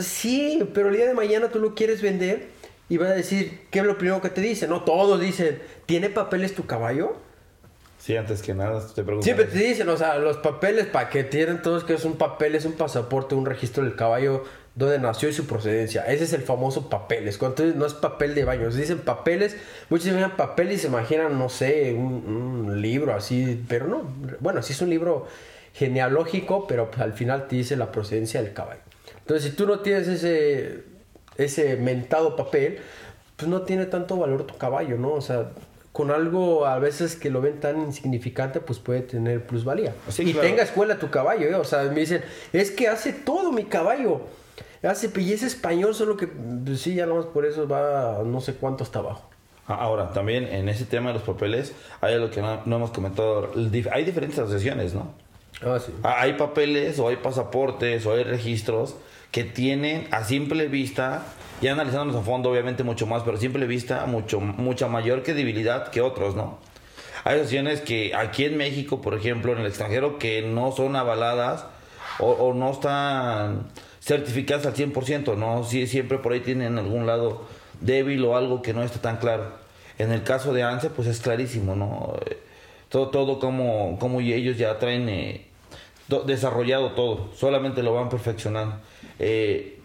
Sí, 0.00 0.62
pero 0.72 0.90
el 0.90 0.96
día 0.96 1.06
de 1.06 1.14
mañana 1.14 1.48
tú 1.48 1.58
lo 1.58 1.74
quieres 1.74 2.02
vender 2.02 2.50
y 2.88 2.98
vas 2.98 3.10
a 3.10 3.14
decir, 3.14 3.62
¿qué 3.70 3.80
es 3.80 3.84
lo 3.84 3.98
primero 3.98 4.20
que 4.20 4.30
te 4.30 4.40
dicen? 4.40 4.70
No, 4.70 4.84
todos 4.84 5.20
dicen, 5.20 5.60
¿tiene 5.86 6.08
papeles 6.08 6.54
tu 6.54 6.66
caballo? 6.66 7.16
Sí, 7.98 8.16
antes 8.16 8.40
que 8.40 8.54
nada 8.54 8.80
te 8.86 9.02
pregunto. 9.02 9.24
Siempre 9.24 9.46
te 9.46 9.58
dicen, 9.58 9.88
o 9.88 9.96
sea, 9.96 10.18
los 10.18 10.36
papeles, 10.36 10.86
para 10.86 11.10
que 11.10 11.24
tienen 11.24 11.62
todos 11.62 11.82
que 11.82 11.94
es 11.94 12.04
un 12.04 12.16
papel, 12.16 12.54
es 12.54 12.64
un 12.64 12.74
pasaporte, 12.74 13.34
un 13.34 13.44
registro 13.44 13.82
del 13.82 13.96
caballo, 13.96 14.44
donde 14.78 15.00
nació 15.00 15.28
y 15.28 15.32
su 15.32 15.46
procedencia. 15.46 16.02
Ese 16.06 16.22
es 16.22 16.32
el 16.32 16.42
famoso 16.42 16.88
papeles. 16.88 17.36
Cuando 17.36 17.64
no 17.66 17.84
es 17.84 17.94
papel 17.94 18.36
de 18.36 18.44
baño, 18.44 18.70
dicen 18.70 19.00
papeles, 19.00 19.56
muchos 19.90 20.04
se 20.04 20.10
imaginan 20.10 20.36
papel 20.36 20.70
y 20.70 20.78
se 20.78 20.86
imaginan, 20.86 21.36
no 21.36 21.48
sé, 21.48 21.92
un, 21.94 22.80
libro 22.80 23.12
así, 23.12 23.64
pero 23.68 23.88
no. 23.88 24.08
Bueno, 24.38 24.62
sí 24.62 24.72
es 24.72 24.80
un 24.80 24.90
libro 24.90 25.26
genealógico, 25.74 26.68
pero 26.68 26.92
pues, 26.92 27.00
al 27.00 27.12
final 27.12 27.48
te 27.48 27.56
dice 27.56 27.76
la 27.76 27.90
procedencia 27.90 28.40
del 28.40 28.52
caballo. 28.52 28.80
Entonces, 29.18 29.50
si 29.50 29.56
tú 29.56 29.66
no 29.66 29.80
tienes 29.80 30.06
ese, 30.06 30.84
ese 31.36 31.74
mentado 31.74 32.36
papel, 32.36 32.78
pues 33.36 33.50
no 33.50 33.62
tiene 33.62 33.86
tanto 33.86 34.16
valor 34.16 34.46
tu 34.46 34.56
caballo, 34.58 34.96
¿no? 34.96 35.12
O 35.12 35.20
sea, 35.20 35.50
con 35.90 36.12
algo 36.12 36.66
a 36.66 36.78
veces 36.78 37.16
que 37.16 37.30
lo 37.30 37.40
ven 37.40 37.58
tan 37.58 37.80
insignificante, 37.80 38.60
pues 38.60 38.78
puede 38.78 39.00
tener 39.00 39.44
plusvalía. 39.44 39.92
y 40.18 40.34
tenga 40.34 40.62
escuela 40.62 41.00
tu 41.00 41.10
caballo, 41.10 41.48
¿eh? 41.48 41.54
O 41.56 41.64
sea, 41.64 41.82
me 41.82 41.98
dicen, 41.98 42.22
es 42.52 42.70
que 42.70 42.86
hace 42.86 43.12
todo 43.12 43.50
mi 43.50 43.64
caballo. 43.64 44.20
Hace, 44.82 45.10
y 45.20 45.32
es 45.32 45.42
español, 45.42 45.94
solo 45.94 46.16
que 46.16 46.28
pues, 46.28 46.80
sí, 46.80 46.94
ya 46.94 47.06
nomás 47.06 47.26
por 47.26 47.44
eso 47.44 47.66
va 47.66 48.22
no 48.24 48.40
sé 48.40 48.54
cuánto 48.54 48.84
hasta 48.84 49.00
abajo. 49.00 49.28
Ah, 49.66 49.74
ahora, 49.74 50.12
también 50.12 50.44
en 50.46 50.68
ese 50.68 50.84
tema 50.84 51.08
de 51.08 51.14
los 51.14 51.24
papeles, 51.24 51.74
hay 52.00 52.14
algo 52.14 52.30
que 52.30 52.40
no, 52.40 52.62
hemos 52.64 52.90
comentado. 52.90 53.50
Hay 53.92 54.04
diferentes 54.04 54.38
asociaciones, 54.38 54.94
¿no? 54.94 55.12
Ah, 55.62 55.78
sí. 55.84 55.92
Ah, 56.02 56.16
hay 56.20 56.34
papeles, 56.34 56.98
o 56.98 57.08
hay 57.08 57.16
pasaportes, 57.16 58.06
o 58.06 58.12
hay 58.12 58.22
registros 58.22 58.94
que 59.32 59.44
tienen 59.44 60.08
a 60.10 60.24
simple 60.24 60.68
vista, 60.68 61.24
ya 61.60 61.72
analizándonos 61.72 62.16
a 62.22 62.24
fondo, 62.24 62.50
obviamente 62.50 62.84
mucho 62.84 63.06
más, 63.06 63.24
pero 63.24 63.36
a 63.36 63.40
simple 63.40 63.66
vista, 63.66 64.06
mucho, 64.06 64.40
mucha 64.40 64.88
mayor 64.88 65.22
credibilidad 65.22 65.88
que 65.88 66.00
otros, 66.00 66.34
¿no? 66.34 66.58
Hay 67.24 67.34
asociaciones 67.34 67.80
que 67.80 68.14
aquí 68.14 68.44
en 68.44 68.56
México, 68.56 69.02
por 69.02 69.14
ejemplo, 69.14 69.52
en 69.52 69.58
el 69.58 69.66
extranjero, 69.66 70.18
que 70.18 70.42
no 70.42 70.72
son 70.72 70.96
avaladas 70.96 71.66
o, 72.20 72.30
o 72.30 72.54
no 72.54 72.70
están 72.70 73.66
certificadas 74.08 74.64
al 74.64 74.74
100%, 74.74 75.36
¿no? 75.36 75.64
Si, 75.64 75.86
siempre 75.86 76.16
por 76.16 76.32
ahí 76.32 76.40
tienen 76.40 76.78
algún 76.78 77.06
lado 77.06 77.42
débil 77.82 78.24
o 78.24 78.38
algo 78.38 78.62
que 78.62 78.72
no 78.72 78.82
está 78.82 79.00
tan 79.02 79.18
claro. 79.18 79.52
En 79.98 80.12
el 80.12 80.22
caso 80.22 80.54
de 80.54 80.62
ANSE, 80.62 80.88
pues 80.88 81.06
es 81.06 81.20
clarísimo, 81.20 81.76
¿no? 81.76 82.14
Eh, 82.24 82.38
todo, 82.88 83.08
todo 83.08 83.38
como, 83.38 83.98
como 83.98 84.22
ellos 84.22 84.56
ya 84.56 84.78
traen 84.78 85.10
eh, 85.10 85.46
desarrollado 86.24 86.92
todo, 86.92 87.28
solamente 87.34 87.82
lo 87.82 87.92
van 87.92 88.08
perfeccionando. 88.08 88.76
Eh, 89.18 89.78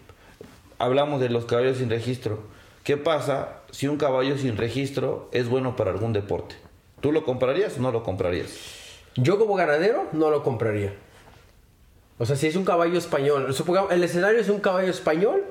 hablamos 0.78 1.20
de 1.20 1.28
los 1.28 1.44
caballos 1.44 1.76
sin 1.76 1.90
registro. 1.90 2.44
¿Qué 2.82 2.96
pasa 2.96 3.60
si 3.72 3.88
un 3.88 3.98
caballo 3.98 4.38
sin 4.38 4.56
registro 4.56 5.28
es 5.32 5.50
bueno 5.50 5.76
para 5.76 5.90
algún 5.90 6.14
deporte? 6.14 6.54
¿Tú 7.02 7.12
lo 7.12 7.24
comprarías 7.24 7.76
o 7.76 7.82
no 7.82 7.92
lo 7.92 8.02
comprarías? 8.02 8.58
Yo 9.16 9.38
como 9.38 9.54
ganadero 9.54 10.08
no 10.12 10.30
lo 10.30 10.42
compraría. 10.42 10.94
O 12.18 12.26
sea, 12.26 12.36
si 12.36 12.46
es 12.46 12.56
un 12.56 12.64
caballo 12.64 12.96
español, 12.98 13.52
el 13.90 14.04
escenario 14.04 14.38
es 14.40 14.48
un 14.48 14.60
caballo 14.60 14.88
español, 14.90 15.42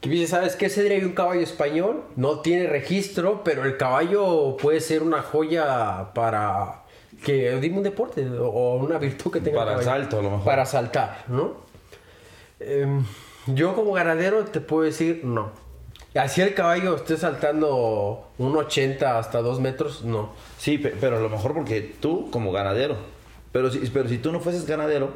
que 0.00 0.08
dice, 0.08 0.26
¿sabes 0.26 0.56
qué? 0.56 0.68
Se 0.68 1.04
un 1.04 1.12
caballo 1.12 1.40
español, 1.40 2.02
no 2.16 2.40
tiene 2.40 2.66
registro, 2.66 3.42
pero 3.44 3.64
el 3.64 3.76
caballo 3.76 4.56
puede 4.56 4.80
ser 4.80 5.02
una 5.02 5.22
joya 5.22 6.12
para 6.14 6.82
que 7.24 7.56
dime 7.60 7.78
un 7.78 7.82
deporte 7.84 8.26
o 8.38 8.76
una 8.76 8.98
virtud 8.98 9.30
que 9.30 9.40
tenga 9.40 9.58
Para 9.64 9.78
el 9.78 9.84
salto, 9.84 10.18
a 10.18 10.22
lo 10.22 10.30
mejor. 10.30 10.44
Para 10.44 10.66
saltar, 10.66 11.24
¿no? 11.28 11.56
Em, 12.58 13.04
yo 13.46 13.74
como 13.74 13.92
ganadero 13.92 14.44
te 14.44 14.60
puedo 14.60 14.82
decir 14.84 15.20
no. 15.24 15.50
Así 16.14 16.42
el 16.42 16.52
caballo 16.54 16.96
esté 16.96 17.16
saltando 17.16 18.28
un 18.38 18.56
80 18.56 19.18
hasta 19.18 19.40
2 19.40 19.60
metros, 19.60 20.04
no. 20.04 20.30
Sí, 20.58 20.78
pe- 20.78 20.94
pero 21.00 21.16
a 21.16 21.20
lo 21.20 21.28
mejor 21.28 21.54
porque 21.54 21.80
tú 22.00 22.30
como 22.30 22.52
ganadero. 22.52 22.96
Pero 23.50 23.70
si, 23.70 23.78
pero 23.92 24.08
si 24.08 24.18
tú 24.18 24.30
no 24.32 24.40
fueses 24.40 24.66
ganadero 24.66 25.10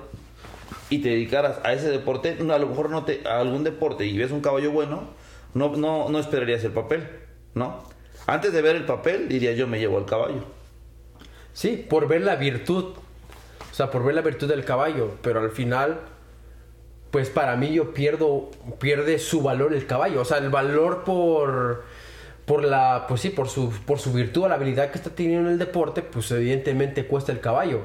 y 0.91 0.99
te 0.99 1.09
dedicaras 1.11 1.59
a 1.65 1.73
ese 1.73 1.91
deporte, 1.91 2.37
a 2.39 2.59
lo 2.59 2.67
mejor 2.69 2.91
no 2.91 3.05
te, 3.05 3.23
a 3.27 3.41
algún 3.41 3.65
deporte 3.65 4.07
y 4.07 4.17
ves 4.17 4.31
un 4.31 4.41
caballo 4.41 4.71
bueno, 4.71 5.11
no, 5.55 5.77
no, 5.77 6.09
no 6.09 6.19
esperarías 6.19 6.63
el 6.65 6.73
papel, 6.73 7.09
¿no? 7.55 7.83
Antes 8.27 8.53
de 8.53 8.61
ver 8.61 8.77
el 8.77 8.85
papel, 8.85 9.29
diría 9.29 9.53
yo 9.53 9.67
me 9.67 9.79
llevo 9.79 9.99
al 9.99 10.07
caballo. 10.07 10.45
Sí, 11.53 11.87
por 11.89 12.09
ver 12.09 12.23
la 12.23 12.37
virtud. 12.37 12.95
O 13.71 13.75
sea, 13.75 13.91
por 13.91 14.05
ver 14.05 14.15
la 14.15 14.23
virtud 14.23 14.49
del 14.49 14.65
caballo. 14.65 15.13
Pero 15.23 15.41
al 15.41 15.51
final, 15.51 16.01
pues 17.11 17.31
para 17.31 17.57
mí 17.57 17.73
yo 17.73 17.95
pierdo, 17.95 18.51
pierde 18.79 19.19
su 19.19 19.43
valor 19.43 19.73
el 19.75 19.87
caballo. 19.87 20.21
O 20.21 20.25
sea, 20.25 20.39
el 20.39 20.51
valor 20.51 21.05
por, 21.05 21.85
por 22.47 22.65
la, 22.65 23.07
pues 23.09 23.21
sí, 23.21 23.31
por 23.31 23.49
su, 23.49 23.71
por 23.87 24.01
su 24.01 24.13
virtud 24.13 24.49
la 24.49 24.57
habilidad 24.57 24.91
que 24.91 24.99
está 24.99 25.11
teniendo 25.11 25.49
en 25.49 25.53
el 25.55 25.59
deporte, 25.59 26.03
pues 26.03 26.31
evidentemente 26.33 27.07
cuesta 27.07 27.33
el 27.33 27.41
caballo. 27.41 27.83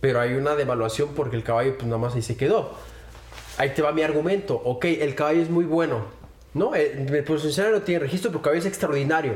Pero 0.00 0.20
hay 0.20 0.34
una 0.34 0.54
devaluación 0.54 1.10
porque 1.14 1.36
el 1.36 1.42
caballo 1.42 1.74
pues 1.76 1.84
nada 1.86 1.98
más 1.98 2.14
ahí 2.14 2.22
se 2.22 2.36
quedó. 2.36 2.74
Ahí 3.58 3.70
te 3.70 3.82
va 3.82 3.92
mi 3.92 4.02
argumento. 4.02 4.54
Ok, 4.64 4.86
el 4.86 5.14
caballo 5.14 5.42
es 5.42 5.50
muy 5.50 5.64
bueno. 5.64 6.06
No, 6.54 6.74
el, 6.74 7.14
el 7.14 7.24
profesional 7.24 7.72
no 7.72 7.82
tiene 7.82 8.00
registro 8.00 8.30
porque 8.32 8.40
el 8.40 8.44
caballo 8.44 8.60
es 8.60 8.66
extraordinario. 8.66 9.34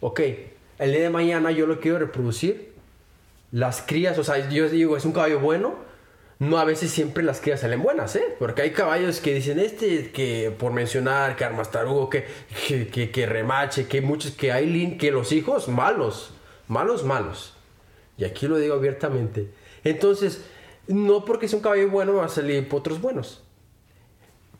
Ok, 0.00 0.20
el 0.78 0.92
día 0.92 1.02
de 1.02 1.10
mañana 1.10 1.50
yo 1.50 1.66
lo 1.66 1.80
quiero 1.80 1.98
reproducir. 1.98 2.72
Las 3.52 3.82
crías, 3.82 4.18
o 4.18 4.24
sea, 4.24 4.48
yo 4.48 4.68
digo, 4.68 4.96
es 4.96 5.04
un 5.04 5.12
caballo 5.12 5.40
bueno. 5.40 5.86
No 6.40 6.58
a 6.58 6.64
veces 6.64 6.92
siempre 6.92 7.24
las 7.24 7.40
crías 7.40 7.60
salen 7.60 7.82
buenas, 7.82 8.14
¿eh? 8.14 8.22
Porque 8.38 8.62
hay 8.62 8.70
caballos 8.70 9.18
que 9.20 9.34
dicen, 9.34 9.58
este, 9.58 10.12
que 10.12 10.54
por 10.56 10.72
mencionar, 10.72 11.34
que 11.34 11.44
armas 11.44 11.72
tarugo, 11.72 12.08
que, 12.08 12.26
que, 12.68 12.86
que, 12.86 13.10
que 13.10 13.26
remache, 13.26 13.88
que 13.88 14.00
muchos, 14.02 14.30
que 14.32 14.52
hay 14.52 14.66
lin- 14.66 14.98
que 14.98 15.10
los 15.10 15.32
hijos 15.32 15.66
malos, 15.66 16.30
malos, 16.68 17.02
malos. 17.04 17.54
Y 18.16 18.24
aquí 18.24 18.46
lo 18.46 18.56
digo 18.58 18.74
abiertamente. 18.76 19.48
Entonces, 19.84 20.44
no 20.86 21.24
porque 21.24 21.46
es 21.46 21.54
un 21.54 21.60
caballo 21.60 21.88
bueno 21.90 22.14
va 22.14 22.24
a 22.26 22.28
salir 22.28 22.66
otros 22.70 23.00
buenos. 23.00 23.42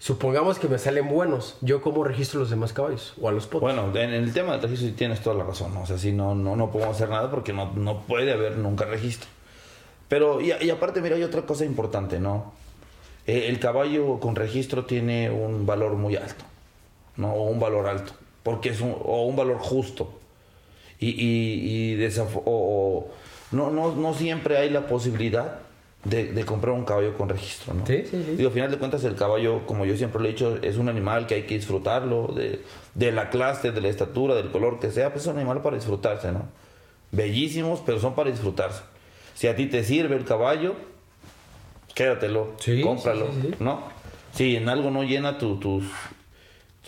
Supongamos 0.00 0.60
que 0.60 0.68
me 0.68 0.78
salen 0.78 1.08
buenos. 1.08 1.56
Yo 1.60 1.80
como 1.82 2.04
registro 2.04 2.38
los 2.38 2.50
demás 2.50 2.72
caballos 2.72 3.14
o 3.20 3.28
a 3.28 3.32
los 3.32 3.46
potros. 3.46 3.62
Bueno, 3.74 3.92
en 3.98 4.10
el 4.10 4.32
tema 4.32 4.52
del 4.52 4.62
registro 4.62 4.92
tienes 4.94 5.20
toda 5.22 5.34
la 5.36 5.44
razón, 5.44 5.74
¿no? 5.74 5.82
O 5.82 5.86
sea, 5.86 5.98
sí, 5.98 6.12
no, 6.12 6.36
no, 6.36 6.54
no 6.54 6.70
podemos 6.70 6.94
hacer 6.94 7.08
nada 7.08 7.28
porque 7.30 7.52
no, 7.52 7.72
no 7.74 8.02
puede 8.02 8.32
haber 8.32 8.58
nunca 8.58 8.84
registro. 8.84 9.28
Pero, 10.08 10.40
y, 10.40 10.52
y 10.60 10.70
aparte, 10.70 11.00
mira, 11.00 11.16
hay 11.16 11.24
otra 11.24 11.42
cosa 11.42 11.64
importante, 11.64 12.20
¿no? 12.20 12.52
Eh, 13.26 13.46
el 13.48 13.58
caballo 13.58 14.20
con 14.20 14.36
registro 14.36 14.84
tiene 14.84 15.30
un 15.30 15.66
valor 15.66 15.94
muy 15.94 16.14
alto, 16.14 16.44
¿no? 17.16 17.34
Un 17.34 17.58
valor 17.58 17.88
alto, 17.88 18.12
porque 18.44 18.68
es 18.70 18.80
un, 18.80 18.94
o 19.04 19.24
un 19.26 19.34
valor 19.34 19.58
justo. 19.58 20.12
Y, 21.00 21.08
y, 21.08 21.94
y 21.94 22.08
o- 22.44 23.08
no, 23.52 23.70
no, 23.70 23.94
no 23.94 24.14
siempre 24.14 24.56
hay 24.58 24.70
la 24.70 24.86
posibilidad 24.86 25.60
de, 26.04 26.32
de 26.32 26.44
comprar 26.44 26.74
un 26.74 26.84
caballo 26.84 27.16
con 27.16 27.28
registro, 27.28 27.74
¿no? 27.74 27.86
Sí, 27.86 28.04
sí, 28.10 28.22
sí. 28.24 28.36
Digo, 28.36 28.48
al 28.48 28.54
final 28.54 28.70
de 28.70 28.78
cuentas, 28.78 29.02
el 29.04 29.14
caballo, 29.16 29.66
como 29.66 29.84
yo 29.84 29.96
siempre 29.96 30.20
lo 30.22 30.28
he 30.28 30.32
dicho, 30.32 30.58
es 30.62 30.76
un 30.76 30.88
animal 30.88 31.26
que 31.26 31.34
hay 31.34 31.42
que 31.42 31.54
disfrutarlo, 31.56 32.28
de, 32.28 32.62
de 32.94 33.12
la 33.12 33.30
clase, 33.30 33.72
de 33.72 33.80
la 33.80 33.88
estatura, 33.88 34.34
del 34.34 34.50
color 34.50 34.78
que 34.78 34.90
sea, 34.90 35.12
pues 35.12 35.24
es 35.24 35.30
un 35.30 35.36
animal 35.38 35.60
para 35.62 35.76
disfrutarse, 35.76 36.30
¿no? 36.32 36.42
Bellísimos, 37.10 37.80
pero 37.84 37.98
son 37.98 38.14
para 38.14 38.30
disfrutarse. 38.30 38.82
Si 39.34 39.46
a 39.48 39.56
ti 39.56 39.66
te 39.66 39.82
sirve 39.82 40.14
el 40.16 40.24
caballo, 40.24 40.74
quédatelo, 41.94 42.54
Sí, 42.60 42.80
cómpralo, 42.80 43.26
sí, 43.32 43.38
sí, 43.42 43.48
sí. 43.50 43.54
¿no? 43.64 43.82
Si 44.32 44.56
en 44.56 44.68
algo 44.68 44.90
no 44.90 45.02
llena 45.02 45.38
tu- 45.38 45.56
tus, 45.58 45.84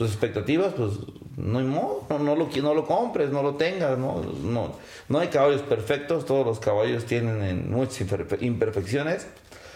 tus 0.01 0.13
expectativas, 0.13 0.73
pues 0.73 0.93
no 1.37 1.59
hay 1.59 1.65
modo, 1.67 2.07
no, 2.09 2.19
no 2.21 2.35
lo, 2.35 2.49
no 2.63 2.73
lo 2.75 2.87
compres, 2.87 3.29
no 3.29 3.43
lo 3.43 3.57
tengas, 3.57 3.99
¿no? 3.99 4.23
No, 4.43 4.73
no 5.11 5.19
hay 5.19 5.29
caballos 5.29 5.61
perfectos, 5.61 6.25
todos 6.25 6.47
los 6.47 6.59
caballos 6.59 7.05
tienen 7.05 7.43
en 7.43 7.71
muchas 7.71 8.01
imperfe- 8.01 8.39
imperfecciones, 8.41 9.27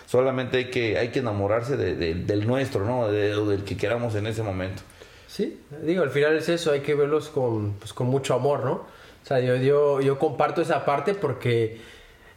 solamente 0.07 0.57
hay 0.57 0.71
que, 0.71 0.97
hay 0.97 1.09
que 1.11 1.19
enamorarse 1.19 1.77
de- 1.77 1.95
de- 1.95 2.15
del 2.15 2.47
nuestro, 2.47 2.87
¿no? 2.87 3.07
De- 3.13 3.37
del 3.37 3.65
que 3.65 3.77
queramos 3.77 4.15
en 4.15 4.27
ese 4.27 4.43
momento. 4.43 4.81
Sí, 5.27 5.61
digo, 5.83 6.03
al 6.03 6.09
final 6.11 6.35
es 6.39 6.49
eso, 6.49 6.73
hay 6.73 6.81
que 6.81 6.95
verlos 6.95 7.29
con, 7.29 7.73
pues, 7.75 7.93
con 7.93 8.07
mucho 8.07 8.33
amor, 8.33 8.65
¿no? 8.65 8.73
O 8.73 9.27
sea, 9.27 9.41
yo, 9.41 9.57
yo, 9.57 10.01
yo 10.01 10.19
comparto 10.19 10.63
esa 10.63 10.87
parte 10.87 11.13
porque 11.13 11.83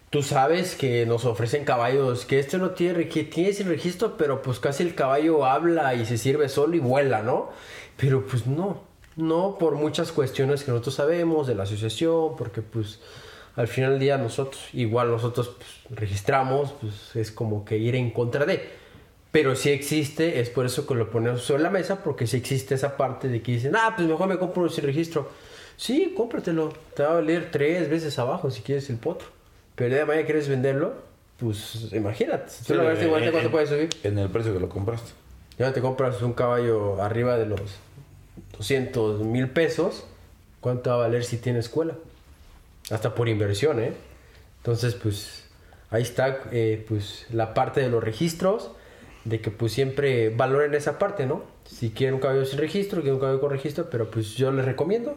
tú 0.09 0.23
sabes 0.23 0.75
que 0.75 1.05
nos 1.05 1.25
ofrecen 1.25 1.65
caballos, 1.65 2.25
que 2.25 2.39
este 2.39 2.57
no 2.57 2.71
tiene, 2.71 3.07
que 3.09 3.23
tiene 3.23 3.53
sin 3.53 3.67
registro, 3.67 4.17
pero 4.17 4.41
pues 4.41 4.59
casi 4.59 4.83
el 4.83 4.95
caballo 4.95 5.45
habla 5.45 5.95
y 5.95 6.05
se 6.05 6.17
sirve 6.17 6.49
solo 6.49 6.75
y 6.75 6.79
vuela, 6.79 7.21
¿no? 7.21 7.49
Pero 7.97 8.25
pues 8.25 8.47
no, 8.47 8.81
no 9.15 9.57
por 9.59 9.75
muchas 9.75 10.11
cuestiones 10.11 10.63
que 10.63 10.71
nosotros 10.71 10.95
sabemos 10.95 11.47
de 11.47 11.55
la 11.55 11.63
asociación, 11.63 12.35
porque 12.37 12.61
pues 12.61 12.99
al 13.55 13.67
final 13.67 13.91
del 13.91 13.99
día 13.99 14.17
nosotros, 14.17 14.61
igual 14.73 15.09
nosotros 15.09 15.55
pues, 15.57 15.99
registramos, 15.99 16.73
pues 16.79 17.15
es 17.15 17.31
como 17.31 17.65
que 17.65 17.77
ir 17.77 17.95
en 17.95 18.11
contra 18.11 18.45
de. 18.45 18.87
Pero 19.31 19.55
si 19.55 19.69
existe, 19.71 20.39
es 20.39 20.49
por 20.49 20.65
eso 20.65 20.87
que 20.87 20.95
lo 20.95 21.11
ponemos 21.11 21.41
sobre 21.41 21.63
la 21.63 21.69
mesa, 21.69 22.03
porque 22.03 22.27
si 22.27 22.37
existe 22.37 22.75
esa 22.75 22.95
parte 22.97 23.27
de 23.27 23.41
que 23.41 23.53
dicen, 23.53 23.75
ah, 23.75 23.93
pues 23.95 24.07
mejor 24.07 24.27
me 24.27 24.37
compro 24.37 24.69
sin 24.69 24.85
registro. 24.85 25.29
Sí, 25.75 26.13
cómpratelo. 26.15 26.73
Te 26.95 27.03
va 27.03 27.09
a 27.09 27.13
valer 27.15 27.51
tres 27.51 27.89
veces 27.89 28.17
abajo 28.19 28.49
si 28.49 28.61
quieres 28.61 28.89
el 28.89 28.97
potro. 28.97 29.36
Pero 29.77 29.95
de 29.95 30.05
mañana 30.05 30.25
quieres 30.25 30.49
venderlo, 30.49 30.95
pues 31.37 31.93
imagínate. 31.93 32.49
Si 32.49 32.63
tú 32.65 32.73
lo 32.73 32.83
ves 32.83 33.01
igual, 33.03 33.29
¿cuánto 33.31 33.51
puedes 33.51 33.69
subir? 33.69 33.89
en 34.03 34.17
el 34.17 34.27
precio 34.27 34.51
que 34.51 34.59
lo 34.59 34.69
compraste. 34.69 35.11
Ya 35.59 35.71
te 35.71 35.81
compras 35.81 36.19
un 36.23 36.33
caballo 36.33 36.99
arriba 36.99 37.37
de 37.37 37.45
los 37.45 37.61
200 38.57 39.21
mil 39.21 39.49
pesos, 39.49 40.05
¿cuánto 40.61 40.89
va 40.89 40.95
a 40.95 40.99
valer 40.99 41.23
si 41.23 41.37
tiene 41.37 41.59
escuela? 41.59 41.93
Hasta 42.89 43.13
por 43.13 43.29
inversión, 43.29 43.79
¿eh? 43.79 43.93
Entonces, 44.57 44.95
pues 44.95 45.43
ahí 45.91 46.01
está 46.01 46.39
eh, 46.51 46.83
pues 46.87 47.27
la 47.31 47.53
parte 47.53 47.79
de 47.79 47.89
los 47.89 48.03
registros, 48.03 48.71
de 49.25 49.41
que 49.41 49.51
pues 49.51 49.73
siempre 49.73 50.29
valoren 50.29 50.73
esa 50.73 50.97
parte, 50.97 51.27
¿no? 51.27 51.43
Si 51.65 51.91
quieren 51.91 52.15
un 52.15 52.21
caballo 52.21 52.45
sin 52.45 52.57
registro, 52.57 53.01
quieren 53.01 53.15
un 53.15 53.19
caballo 53.19 53.41
con 53.41 53.51
registro, 53.51 53.91
pero 53.91 54.09
pues 54.09 54.33
yo 54.33 54.51
les 54.51 54.65
recomiendo, 54.65 55.15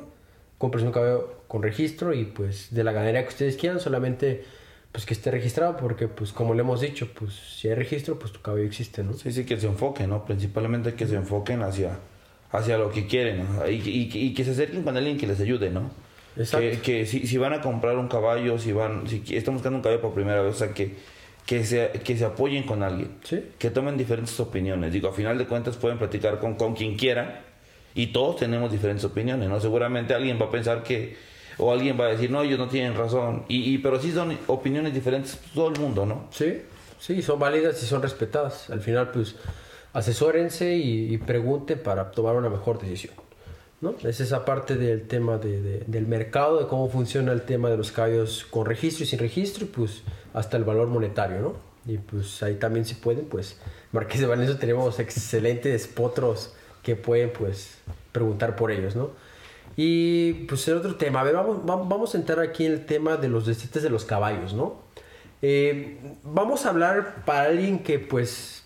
compres 0.60 0.84
un 0.84 0.92
caballo 0.92 1.40
con 1.48 1.62
registro 1.64 2.12
y 2.14 2.26
pues 2.26 2.68
de 2.70 2.84
la 2.84 2.92
ganadería 2.92 3.22
que 3.22 3.30
ustedes 3.30 3.56
quieran, 3.56 3.80
solamente 3.80 4.44
pues 4.92 5.06
que 5.06 5.14
esté 5.14 5.30
registrado, 5.30 5.76
porque 5.78 6.06
pues 6.06 6.32
como 6.32 6.52
le 6.54 6.60
hemos 6.60 6.80
dicho, 6.80 7.08
pues 7.14 7.32
si 7.32 7.68
hay 7.68 7.74
registro, 7.74 8.18
pues 8.18 8.30
tu 8.32 8.40
caballo 8.42 8.64
existe, 8.64 9.02
¿no? 9.02 9.14
Sí, 9.14 9.32
sí, 9.32 9.44
que 9.46 9.58
se 9.58 9.66
enfoquen, 9.66 10.10
¿no? 10.10 10.24
Principalmente 10.24 10.94
que 10.94 11.06
se 11.06 11.14
enfoquen 11.16 11.62
hacia, 11.62 11.98
hacia 12.52 12.76
lo 12.76 12.90
que 12.90 13.06
quieren, 13.06 13.38
¿no? 13.56 13.68
y, 13.68 13.74
y- 13.76 14.10
y 14.12 14.34
que 14.34 14.44
se 14.44 14.50
acerquen 14.50 14.82
con 14.82 14.96
alguien 14.96 15.16
que 15.16 15.26
les 15.26 15.40
ayude, 15.40 15.70
¿no? 15.70 15.90
Exacto. 16.36 16.68
Que, 16.70 16.78
que 16.80 17.06
si, 17.06 17.26
si 17.26 17.38
van 17.38 17.52
a 17.54 17.60
comprar 17.60 17.96
un 17.96 18.08
caballo, 18.08 18.58
si 18.58 18.72
van, 18.72 19.06
si 19.08 19.22
están 19.34 19.54
buscando 19.54 19.76
un 19.78 19.82
caballo 19.82 20.00
por 20.02 20.12
primera 20.12 20.42
vez, 20.42 20.54
o 20.54 20.58
sea, 20.58 20.74
que, 20.74 20.94
que, 21.46 21.64
se, 21.64 21.90
que 22.04 22.16
se 22.18 22.24
apoyen 22.24 22.64
con 22.64 22.82
alguien, 22.82 23.12
Sí. 23.24 23.42
que 23.58 23.70
tomen 23.70 23.96
diferentes 23.96 24.38
opiniones. 24.40 24.92
Digo, 24.92 25.08
a 25.08 25.12
final 25.12 25.38
de 25.38 25.46
cuentas 25.46 25.76
pueden 25.76 25.98
platicar 25.98 26.38
con, 26.38 26.54
con 26.54 26.74
quien 26.74 26.96
quieran 26.96 27.40
y 27.94 28.08
todos 28.08 28.36
tenemos 28.36 28.70
diferentes 28.72 29.04
opiniones, 29.04 29.48
¿no? 29.48 29.60
Seguramente 29.60 30.14
alguien 30.14 30.38
va 30.40 30.46
a 30.46 30.50
pensar 30.50 30.82
que, 30.82 31.16
o 31.58 31.72
alguien 31.72 31.98
va 32.00 32.06
a 32.06 32.08
decir, 32.08 32.30
no, 32.30 32.42
ellos 32.42 32.58
no 32.58 32.68
tienen 32.68 32.94
razón, 32.96 33.44
y, 33.48 33.74
y- 33.74 33.78
pero 33.78 34.00
sí 34.00 34.12
son 34.12 34.36
opiniones 34.46 34.94
diferentes 34.94 35.38
todo 35.54 35.68
el 35.68 35.78
mundo, 35.78 36.06
¿no? 36.06 36.28
Sí, 36.30 36.62
sí, 36.98 37.20
son 37.22 37.38
válidas 37.38 37.82
y 37.82 37.86
son 37.86 38.00
respetadas. 38.02 38.70
Al 38.70 38.80
final, 38.80 39.10
pues, 39.10 39.34
asesórense 39.92 40.76
y, 40.76 41.12
y 41.14 41.18
pregunten 41.18 41.78
para 41.82 42.10
tomar 42.10 42.36
una 42.36 42.48
mejor 42.48 42.80
decisión. 42.80 43.14
¿no? 43.80 43.94
Es 44.04 44.20
esa 44.20 44.44
parte 44.44 44.76
del 44.76 45.08
tema 45.08 45.38
de- 45.38 45.62
de- 45.62 45.84
del 45.86 46.06
mercado, 46.06 46.58
de 46.60 46.66
cómo 46.66 46.90
funciona 46.90 47.32
el 47.32 47.42
tema 47.42 47.70
de 47.70 47.78
los 47.78 47.90
caballos 47.92 48.46
con 48.50 48.66
registro 48.66 49.04
y 49.04 49.06
sin 49.06 49.18
registro, 49.18 49.66
pues 49.68 50.02
hasta 50.34 50.58
el 50.58 50.64
valor 50.64 50.88
monetario, 50.88 51.40
¿no? 51.40 51.54
Y 51.90 51.96
pues 51.96 52.42
ahí 52.42 52.56
también 52.56 52.84
si 52.84 52.94
pueden, 52.94 53.24
pues, 53.24 53.56
Marqués 53.90 54.20
de 54.20 54.26
Valencia 54.26 54.58
tenemos 54.58 54.98
excelentes 55.00 55.86
potros 55.86 56.52
que 56.82 56.96
pueden, 56.96 57.32
pues, 57.32 57.78
preguntar 58.12 58.56
por 58.56 58.70
ellos, 58.70 58.96
¿no? 58.96 59.10
Y 59.76 60.32
pues 60.48 60.66
el 60.68 60.76
otro 60.76 60.96
tema, 60.96 61.20
a 61.20 61.24
ver, 61.24 61.34
vamos, 61.34 61.58
va- 61.68 61.76
vamos 61.76 62.14
a 62.14 62.18
entrar 62.18 62.40
aquí 62.40 62.66
en 62.66 62.72
el 62.72 62.86
tema 62.86 63.16
de 63.16 63.28
los 63.28 63.46
destetes 63.46 63.82
de 63.82 63.90
los 63.90 64.04
caballos, 64.04 64.52
¿no? 64.52 64.76
Eh, 65.42 65.98
vamos 66.22 66.66
a 66.66 66.70
hablar 66.70 67.24
para 67.24 67.44
alguien 67.48 67.78
que 67.78 67.98
pues 67.98 68.64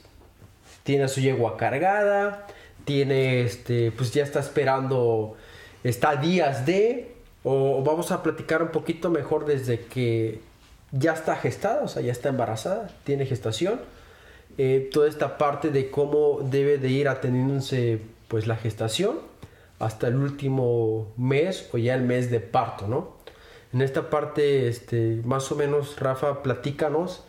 tiene 0.83 1.07
su 1.09 1.21
yegua 1.21 1.57
cargada, 1.57 2.47
tiene 2.85 3.43
este, 3.43 3.93
pues 3.93 4.13
ya 4.13 4.25
está 4.25 4.41
esperando, 4.41 5.37
está 5.85 6.17
días 6.17 6.67
de, 6.67 7.15
o 7.45 7.83
vamos 7.85 8.11
a 8.11 8.23
platicar 8.23 8.63
un 8.63 8.69
poquito 8.71 9.09
mejor 9.11 9.45
desde 9.47 9.81
que 9.81 10.41
ya 10.91 11.13
está 11.13 11.37
gestada, 11.37 11.83
o 11.83 11.89
sea, 11.89 12.03
ya 12.03 12.13
está 12.13 12.29
embarazada, 12.29 12.91
tiene 13.05 13.25
gestación, 13.27 13.81
eh, 14.59 14.89
toda 14.93 15.09
esta 15.09 15.39
parte 15.39 15.71
de 15.71 15.91
cómo 15.91 16.41
debe 16.43 16.79
de 16.79 16.89
ir 16.89 17.09
atendiéndose 17.09 18.01
pues 18.29 18.47
la 18.47 18.57
gestación 18.57 19.19
hasta 19.79 20.09
el 20.09 20.17
último 20.17 21.13
mes 21.17 21.69
o 21.73 21.79
ya 21.79 21.95
el 21.95 22.03
mes 22.03 22.31
de 22.31 22.41
parto, 22.41 22.87
¿no? 22.89 23.17
En 23.73 23.83
esta 23.83 24.09
parte, 24.09 24.69
este, 24.69 25.21
más 25.25 25.51
o 25.51 25.57
menos, 25.57 25.99
Rafa, 25.99 26.43
platícanos 26.43 27.25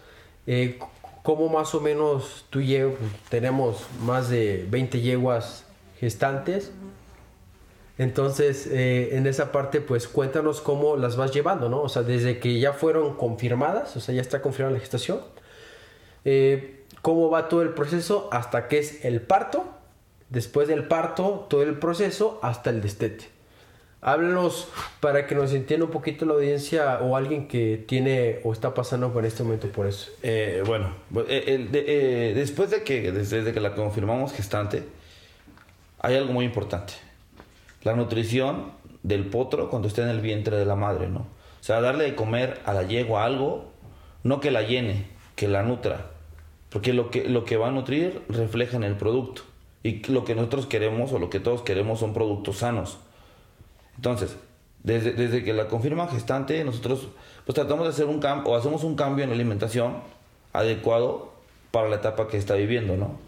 eh, 0.47 0.79
cómo 1.23 1.49
más 1.49 1.73
o 1.73 1.81
menos 1.81 2.45
tú 2.51 2.61
llevas, 2.61 2.95
tenemos 3.29 3.83
más 4.03 4.29
de 4.29 4.65
20 4.69 5.01
yeguas 5.01 5.65
gestantes. 5.99 6.71
Entonces, 7.97 8.67
eh, 8.67 9.17
en 9.17 9.25
esa 9.25 9.51
parte, 9.51 9.81
pues 9.81 10.07
cuéntanos 10.07 10.61
cómo 10.61 10.97
las 10.97 11.15
vas 11.15 11.31
llevando, 11.31 11.69
¿no? 11.69 11.81
O 11.81 11.89
sea, 11.89 12.03
desde 12.03 12.39
que 12.39 12.59
ya 12.59 12.73
fueron 12.73 13.15
confirmadas, 13.15 13.95
o 13.95 14.01
sea, 14.01 14.13
ya 14.13 14.21
está 14.21 14.41
confirmada 14.41 14.73
la 14.73 14.81
gestación, 14.81 15.21
eh, 16.25 16.74
cómo 17.05 17.29
va 17.29 17.49
todo 17.49 17.61
el 17.61 17.69
proceso 17.69 18.27
hasta 18.31 18.67
que 18.67 18.79
es 18.79 19.05
el 19.05 19.21
parto, 19.21 19.63
después 20.31 20.67
del 20.67 20.87
parto, 20.87 21.45
todo 21.47 21.61
el 21.61 21.77
proceso 21.77 22.39
hasta 22.41 22.71
el 22.71 22.81
destete. 22.81 23.25
Háblanos 24.01 24.69
para 25.01 25.27
que 25.27 25.35
nos 25.35 25.53
entienda 25.53 25.85
un 25.85 25.91
poquito 25.91 26.25
la 26.25 26.33
audiencia 26.33 26.97
o 27.01 27.15
alguien 27.15 27.47
que 27.47 27.83
tiene 27.87 28.39
o 28.43 28.53
está 28.53 28.73
pasando 28.73 29.13
por 29.13 29.23
este 29.23 29.43
momento 29.43 29.67
por 29.67 29.85
eso. 29.85 30.09
Eh, 30.23 30.63
bueno, 30.65 30.95
después 31.13 32.71
de 32.71 32.81
que, 32.81 33.11
desde 33.11 33.53
que 33.53 33.59
la 33.59 33.75
confirmamos 33.75 34.33
gestante, 34.33 34.83
hay 35.99 36.15
algo 36.15 36.33
muy 36.33 36.45
importante 36.45 36.95
la 37.85 37.95
nutrición 37.95 38.71
del 39.03 39.27
potro 39.27 39.69
cuando 39.69 39.87
esté 39.87 40.01
en 40.01 40.09
el 40.09 40.19
vientre 40.19 40.57
de 40.57 40.65
la 40.65 40.75
madre, 40.75 41.07
¿no? 41.07 41.19
O 41.19 41.63
sea, 41.63 41.81
darle 41.81 42.05
de 42.05 42.15
comer 42.15 42.59
a 42.65 42.73
la 42.73 42.81
yegua 42.81 43.23
algo, 43.23 43.71
no 44.23 44.39
que 44.39 44.49
la 44.49 44.63
llene, 44.63 45.05
que 45.35 45.47
la 45.47 45.61
nutra. 45.61 46.14
Porque 46.75 46.91
lo 46.91 47.09
que, 47.09 47.29
lo 47.29 47.45
que 47.45 47.55
va 47.55 47.69
a 47.69 47.71
nutrir 47.71 48.21
refleja 48.27 48.75
en 48.75 48.83
el 48.83 48.97
producto. 48.97 49.43
Y 49.81 50.05
lo 50.11 50.25
que 50.25 50.35
nosotros 50.35 50.65
queremos 50.65 51.13
o 51.13 51.19
lo 51.19 51.29
que 51.29 51.39
todos 51.39 51.61
queremos 51.61 52.01
son 52.01 52.13
productos 52.13 52.57
sanos. 52.57 52.97
Entonces, 53.95 54.35
desde, 54.83 55.13
desde 55.13 55.41
que 55.45 55.53
la 55.53 55.69
confirma 55.69 56.09
gestante, 56.09 56.61
nosotros 56.65 57.07
pues 57.45 57.55
tratamos 57.55 57.85
de 57.85 57.91
hacer 57.91 58.07
un 58.07 58.19
cambio 58.19 58.51
o 58.51 58.57
hacemos 58.57 58.83
un 58.83 58.97
cambio 58.97 59.23
en 59.23 59.29
la 59.29 59.35
alimentación 59.35 59.99
adecuado 60.51 61.31
para 61.71 61.87
la 61.87 61.95
etapa 61.95 62.27
que 62.27 62.35
está 62.35 62.55
viviendo, 62.55 62.97
¿no? 62.97 63.19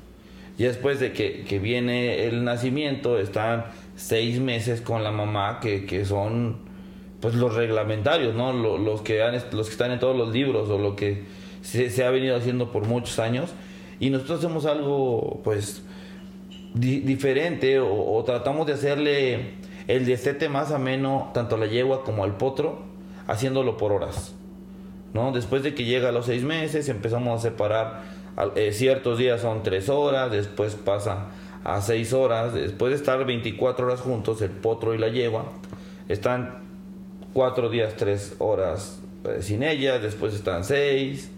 Y 0.57 0.63
después 0.63 0.99
de 0.99 1.13
que, 1.13 1.45
que 1.45 1.57
viene 1.57 2.25
el 2.25 2.43
nacimiento, 2.43 3.17
están 3.17 3.67
seis 3.95 4.41
meses 4.41 4.81
con 4.81 5.05
la 5.05 5.11
mamá, 5.13 5.61
que, 5.61 5.85
que 5.85 6.03
son 6.03 6.57
pues 7.21 7.33
los 7.33 7.55
reglamentarios, 7.55 8.35
¿no? 8.35 8.51
Los, 8.51 9.03
que 9.03 9.23
han, 9.23 9.41
los 9.53 9.67
que 9.67 9.71
están 9.71 9.91
en 9.91 9.99
todos 9.99 10.17
los 10.17 10.33
libros 10.33 10.67
o 10.69 10.77
lo 10.77 10.97
que 10.97 11.36
se, 11.67 12.05
ha 12.05 12.09
venido 12.11 12.35
haciendo 12.35 12.71
por 12.71 12.85
muchos 12.85 13.19
años. 13.19 13.51
Y 13.99 14.09
nosotros 14.09 14.39
hacemos 14.39 14.65
algo 14.65 15.41
pues 15.43 15.83
diferente 16.73 17.79
o, 17.79 18.23
tratamos 18.23 18.67
de 18.67 18.73
hacerle 18.73 19.53
el 19.87 20.05
destete 20.05 20.47
más 20.49 20.71
ameno 20.71 21.31
tanto 21.33 21.55
a 21.55 21.57
la 21.57 21.65
yegua 21.65 22.03
como 22.03 22.23
al 22.23 22.37
potro, 22.37 22.83
haciéndolo 23.25 23.77
por 23.77 23.91
horas. 23.91 24.35
¿no? 25.13 25.31
Después 25.31 25.63
de 25.63 25.73
que 25.73 25.85
llega 25.85 26.09
a 26.09 26.11
los 26.11 26.27
seis 26.27 26.43
meses 26.43 26.89
empezamos 26.89 27.39
a 27.39 27.41
separar, 27.41 28.03
eh, 28.55 28.71
ciertos 28.71 29.17
días 29.17 29.41
son 29.41 29.63
tres 29.63 29.89
horas, 29.89 30.31
después 30.31 30.75
pasa 30.75 31.29
a 31.63 31.81
6 31.81 32.13
horas, 32.13 32.53
después 32.53 32.91
de 32.91 32.95
estar 32.95 33.25
24 33.25 33.87
horas 33.87 33.99
juntos, 33.99 34.41
el 34.41 34.51
potro 34.51 34.93
y 34.93 34.97
la 34.97 35.09
yegua, 35.09 35.51
están 36.07 36.59
4 37.33 37.69
días, 37.69 37.95
3 37.97 38.35
horas 38.37 39.01
eh, 39.25 39.41
sin 39.41 39.63
ella, 39.63 39.99
después 39.99 40.33
están 40.33 40.63
6, 40.63 41.29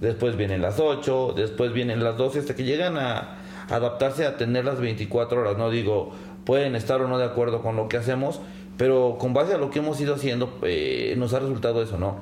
después 0.00 0.36
vienen 0.36 0.62
las 0.62 0.80
8, 0.80 1.34
después 1.36 1.72
vienen 1.72 2.02
las 2.02 2.16
12, 2.16 2.40
hasta 2.40 2.54
que 2.54 2.64
llegan 2.64 2.96
a 2.98 3.38
adaptarse 3.68 4.26
a 4.26 4.36
tener 4.36 4.64
las 4.64 4.80
24 4.80 5.40
horas, 5.40 5.56
no 5.56 5.70
digo, 5.70 6.12
pueden 6.44 6.76
estar 6.76 7.00
o 7.00 7.08
no 7.08 7.18
de 7.18 7.24
acuerdo 7.24 7.62
con 7.62 7.76
lo 7.76 7.88
que 7.88 7.96
hacemos, 7.96 8.40
pero 8.76 9.16
con 9.18 9.34
base 9.34 9.54
a 9.54 9.58
lo 9.58 9.70
que 9.70 9.80
hemos 9.80 10.00
ido 10.00 10.14
haciendo, 10.14 10.58
eh, 10.62 11.14
nos 11.16 11.34
ha 11.34 11.40
resultado 11.40 11.82
eso, 11.82 11.98
¿no? 11.98 12.20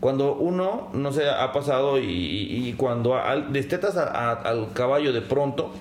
Cuando 0.00 0.34
uno, 0.34 0.88
no 0.92 1.12
sé, 1.12 1.28
ha 1.30 1.50
pasado 1.52 1.98
y, 1.98 2.74
cuando 2.76 3.18
destetas 3.50 3.96
al 3.96 4.72
caballo 4.74 5.14
de 5.14 5.22
pronto, 5.22 5.72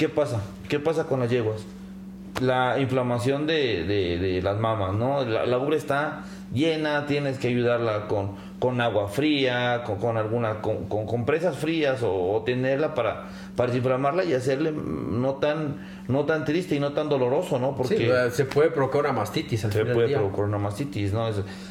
¿Qué 0.00 0.08
pasa? 0.08 0.40
¿Qué 0.70 0.80
pasa 0.80 1.04
con 1.04 1.20
las 1.20 1.28
yeguas? 1.28 1.60
La 2.40 2.78
inflamación 2.78 3.46
de, 3.46 4.40
las 4.42 4.58
mamas, 4.58 4.94
¿no? 4.94 5.24
La, 5.24 5.46
la, 5.46 5.58
ubre 5.58 5.76
está 5.76 6.22
llena, 6.52 7.06
tienes 7.06 7.38
que 7.38 7.48
ayudarla 7.48 8.08
con, 8.08 8.32
con 8.58 8.80
agua 8.80 9.08
fría, 9.08 9.82
con, 9.84 9.98
con 9.98 10.16
alguna, 10.16 10.60
con, 10.60 10.86
con, 10.88 11.06
compresas 11.06 11.56
frías 11.56 12.00
o, 12.02 12.42
tenerla 12.44 12.94
para, 12.94 13.28
para 13.56 13.68
desinflamarla 13.68 14.24
y 14.24 14.34
hacerle 14.34 14.72
no 14.72 15.34
tan, 15.34 15.76
no 16.08 16.24
tan 16.24 16.44
triste 16.44 16.74
y 16.74 16.80
no 16.80 16.92
tan 16.92 17.08
doloroso, 17.08 17.58
¿no? 17.58 17.76
Porque 17.76 18.30
se 18.32 18.44
puede 18.44 18.70
provocar 18.70 19.02
una 19.02 19.12
mastitis 19.12 19.60
Se 19.60 19.84
puede 19.84 20.14
provocar 20.14 20.44
una 20.44 20.58
mastitis, 20.58 21.12
¿no? 21.12 21.30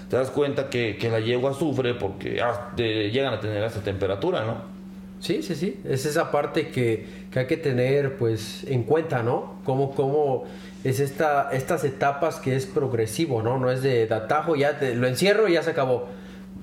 te 0.10 0.16
das 0.16 0.30
cuenta 0.32 0.70
que, 0.70 0.98
que 0.98 1.10
la 1.10 1.20
yegua 1.20 1.54
sufre 1.54 1.94
porque 1.94 2.42
ah, 2.42 2.72
llegan 2.76 3.34
a 3.34 3.40
tener 3.40 3.64
esa 3.64 3.82
temperatura, 3.82 4.46
¿no? 4.46 4.79
Sí, 5.20 5.44
sí, 5.44 5.56
sí. 5.56 5.80
Es 5.84 6.06
esa 6.06 6.32
parte 6.32 6.70
que, 6.70 7.06
que 7.32 7.40
hay 7.40 7.48
que 7.48 7.58
tener 7.58 8.18
pues 8.18 8.64
en 8.68 8.84
cuenta, 8.84 9.22
¿no? 9.22 9.56
Cómo, 9.66 9.92
cómo 9.92 10.46
es 10.84 11.00
esta, 11.00 11.50
estas 11.52 11.84
etapas 11.84 12.38
que 12.38 12.56
es 12.56 12.66
progresivo, 12.66 13.42
¿no? 13.42 13.58
No 13.58 13.70
es 13.70 13.84
de, 13.84 14.04
atajo, 14.14 14.56
ya 14.56 14.80
lo 14.96 15.08
encierro 15.08 15.48
y 15.48 15.54
ya 15.54 15.64
se 15.64 15.72
acabó. 15.72 16.08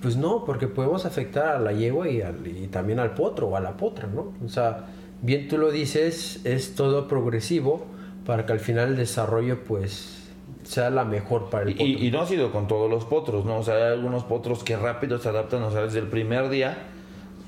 Pues 0.01 0.17
no, 0.17 0.45
porque 0.45 0.69
podemos 0.69 1.07
afectar 1.07 1.49
a 1.49 1.59
la 1.59 1.73
yegua 1.73 2.09
y, 2.09 2.23
y 2.45 2.69
también 2.69 2.99
al 2.99 3.15
potro 3.15 3.49
o 3.49 3.57
a 3.57 3.61
la 3.61 3.77
potra, 3.77 4.09
¿no? 4.09 4.33
O 4.45 4.49
sea, 4.49 4.87
bien 5.23 5.49
tú 5.49 5.59
lo 5.59 5.71
dices, 5.71 6.41
es 6.45 6.75
todo 6.75 7.09
progresivo 7.09 7.87
para 8.25 8.47
que 8.47 8.53
al 8.53 8.61
final 8.61 8.91
el 8.91 8.97
desarrollo 8.97 9.65
pues 9.65 10.31
sea 10.65 10.91
la 10.91 11.05
mejor 11.05 11.49
para 11.51 11.65
el 11.65 11.73
potro. 11.73 11.87
Y, 11.87 12.07
y 12.07 12.11
no 12.11 12.23
ha 12.23 12.27
sido 12.27 12.53
con 12.53 12.67
todos 12.67 12.91
los 12.91 13.05
potros, 13.05 13.45
¿no? 13.45 13.59
O 13.59 13.63
sea, 13.63 13.77
hay 13.77 13.93
algunos 13.93 14.25
potros 14.25 14.65
que 14.65 14.77
rápido 14.77 15.19
se 15.19 15.29
adaptan, 15.29 15.63
o 15.63 15.71
sea, 15.71 15.83
desde 15.83 15.99
el 15.99 16.09
primer 16.09 16.49
día 16.49 16.77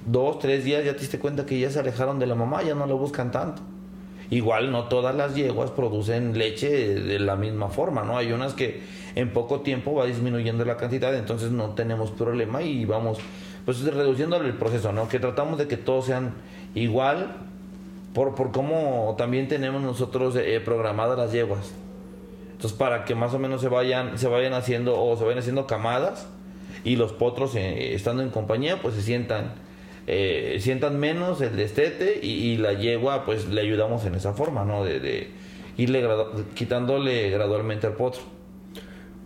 dos, 0.06 0.38
tres 0.38 0.64
días 0.64 0.84
ya 0.84 0.94
te 0.94 1.00
diste 1.00 1.18
cuenta 1.18 1.46
que 1.46 1.58
ya 1.58 1.70
se 1.70 1.78
alejaron 1.80 2.18
de 2.18 2.26
la 2.26 2.34
mamá, 2.34 2.62
ya 2.62 2.74
no 2.74 2.86
lo 2.86 2.98
buscan 2.98 3.30
tanto. 3.30 3.62
Igual 4.30 4.70
no 4.72 4.84
todas 4.84 5.14
las 5.14 5.34
yeguas 5.34 5.70
producen 5.70 6.36
leche 6.36 6.94
de 6.94 7.18
la 7.18 7.36
misma 7.36 7.68
forma, 7.68 8.02
¿no? 8.02 8.18
Hay 8.18 8.32
unas 8.32 8.52
que 8.52 8.82
en 9.14 9.32
poco 9.32 9.60
tiempo 9.60 9.94
va 9.94 10.04
disminuyendo 10.04 10.64
la 10.64 10.76
cantidad, 10.76 11.14
entonces 11.14 11.50
no 11.50 11.70
tenemos 11.70 12.10
problema 12.10 12.62
y 12.62 12.84
vamos 12.84 13.18
pues 13.64 13.82
reduciendo 13.82 14.36
el 14.36 14.54
proceso, 14.54 14.92
¿no? 14.92 15.08
Que 15.08 15.18
tratamos 15.18 15.58
de 15.58 15.66
que 15.66 15.76
todos 15.76 16.06
sean 16.06 16.34
igual 16.74 17.36
por, 18.14 18.34
por 18.34 18.52
cómo 18.52 19.14
también 19.16 19.48
tenemos 19.48 19.82
nosotros 19.82 20.36
eh, 20.36 20.60
programadas 20.60 21.18
las 21.18 21.32
yeguas. 21.32 21.72
Entonces 22.52 22.76
para 22.76 23.04
que 23.04 23.14
más 23.14 23.32
o 23.34 23.38
menos 23.38 23.60
se 23.60 23.68
vayan, 23.68 24.18
se 24.18 24.28
vayan 24.28 24.52
haciendo 24.52 25.00
o 25.00 25.16
se 25.16 25.24
vayan 25.24 25.38
haciendo 25.38 25.66
camadas 25.66 26.28
y 26.84 26.96
los 26.96 27.12
potros 27.12 27.54
eh, 27.54 27.94
estando 27.94 28.22
en 28.22 28.30
compañía 28.30 28.80
pues 28.82 28.94
se 28.94 29.02
sientan 29.02 29.52
eh, 30.10 30.56
sientan 30.60 30.98
menos 30.98 31.42
el 31.42 31.54
destete 31.54 32.18
y, 32.22 32.56
la 32.56 32.72
yegua 32.72 33.26
pues 33.26 33.46
le 33.46 33.60
ayudamos 33.60 34.06
en 34.06 34.14
esa 34.14 34.32
forma, 34.32 34.64
¿no? 34.64 34.82
De, 34.82 35.28
irle 35.76 36.02
quitándole 36.54 37.28
gradualmente 37.28 37.86
al 37.86 37.92
potro. 37.92 38.22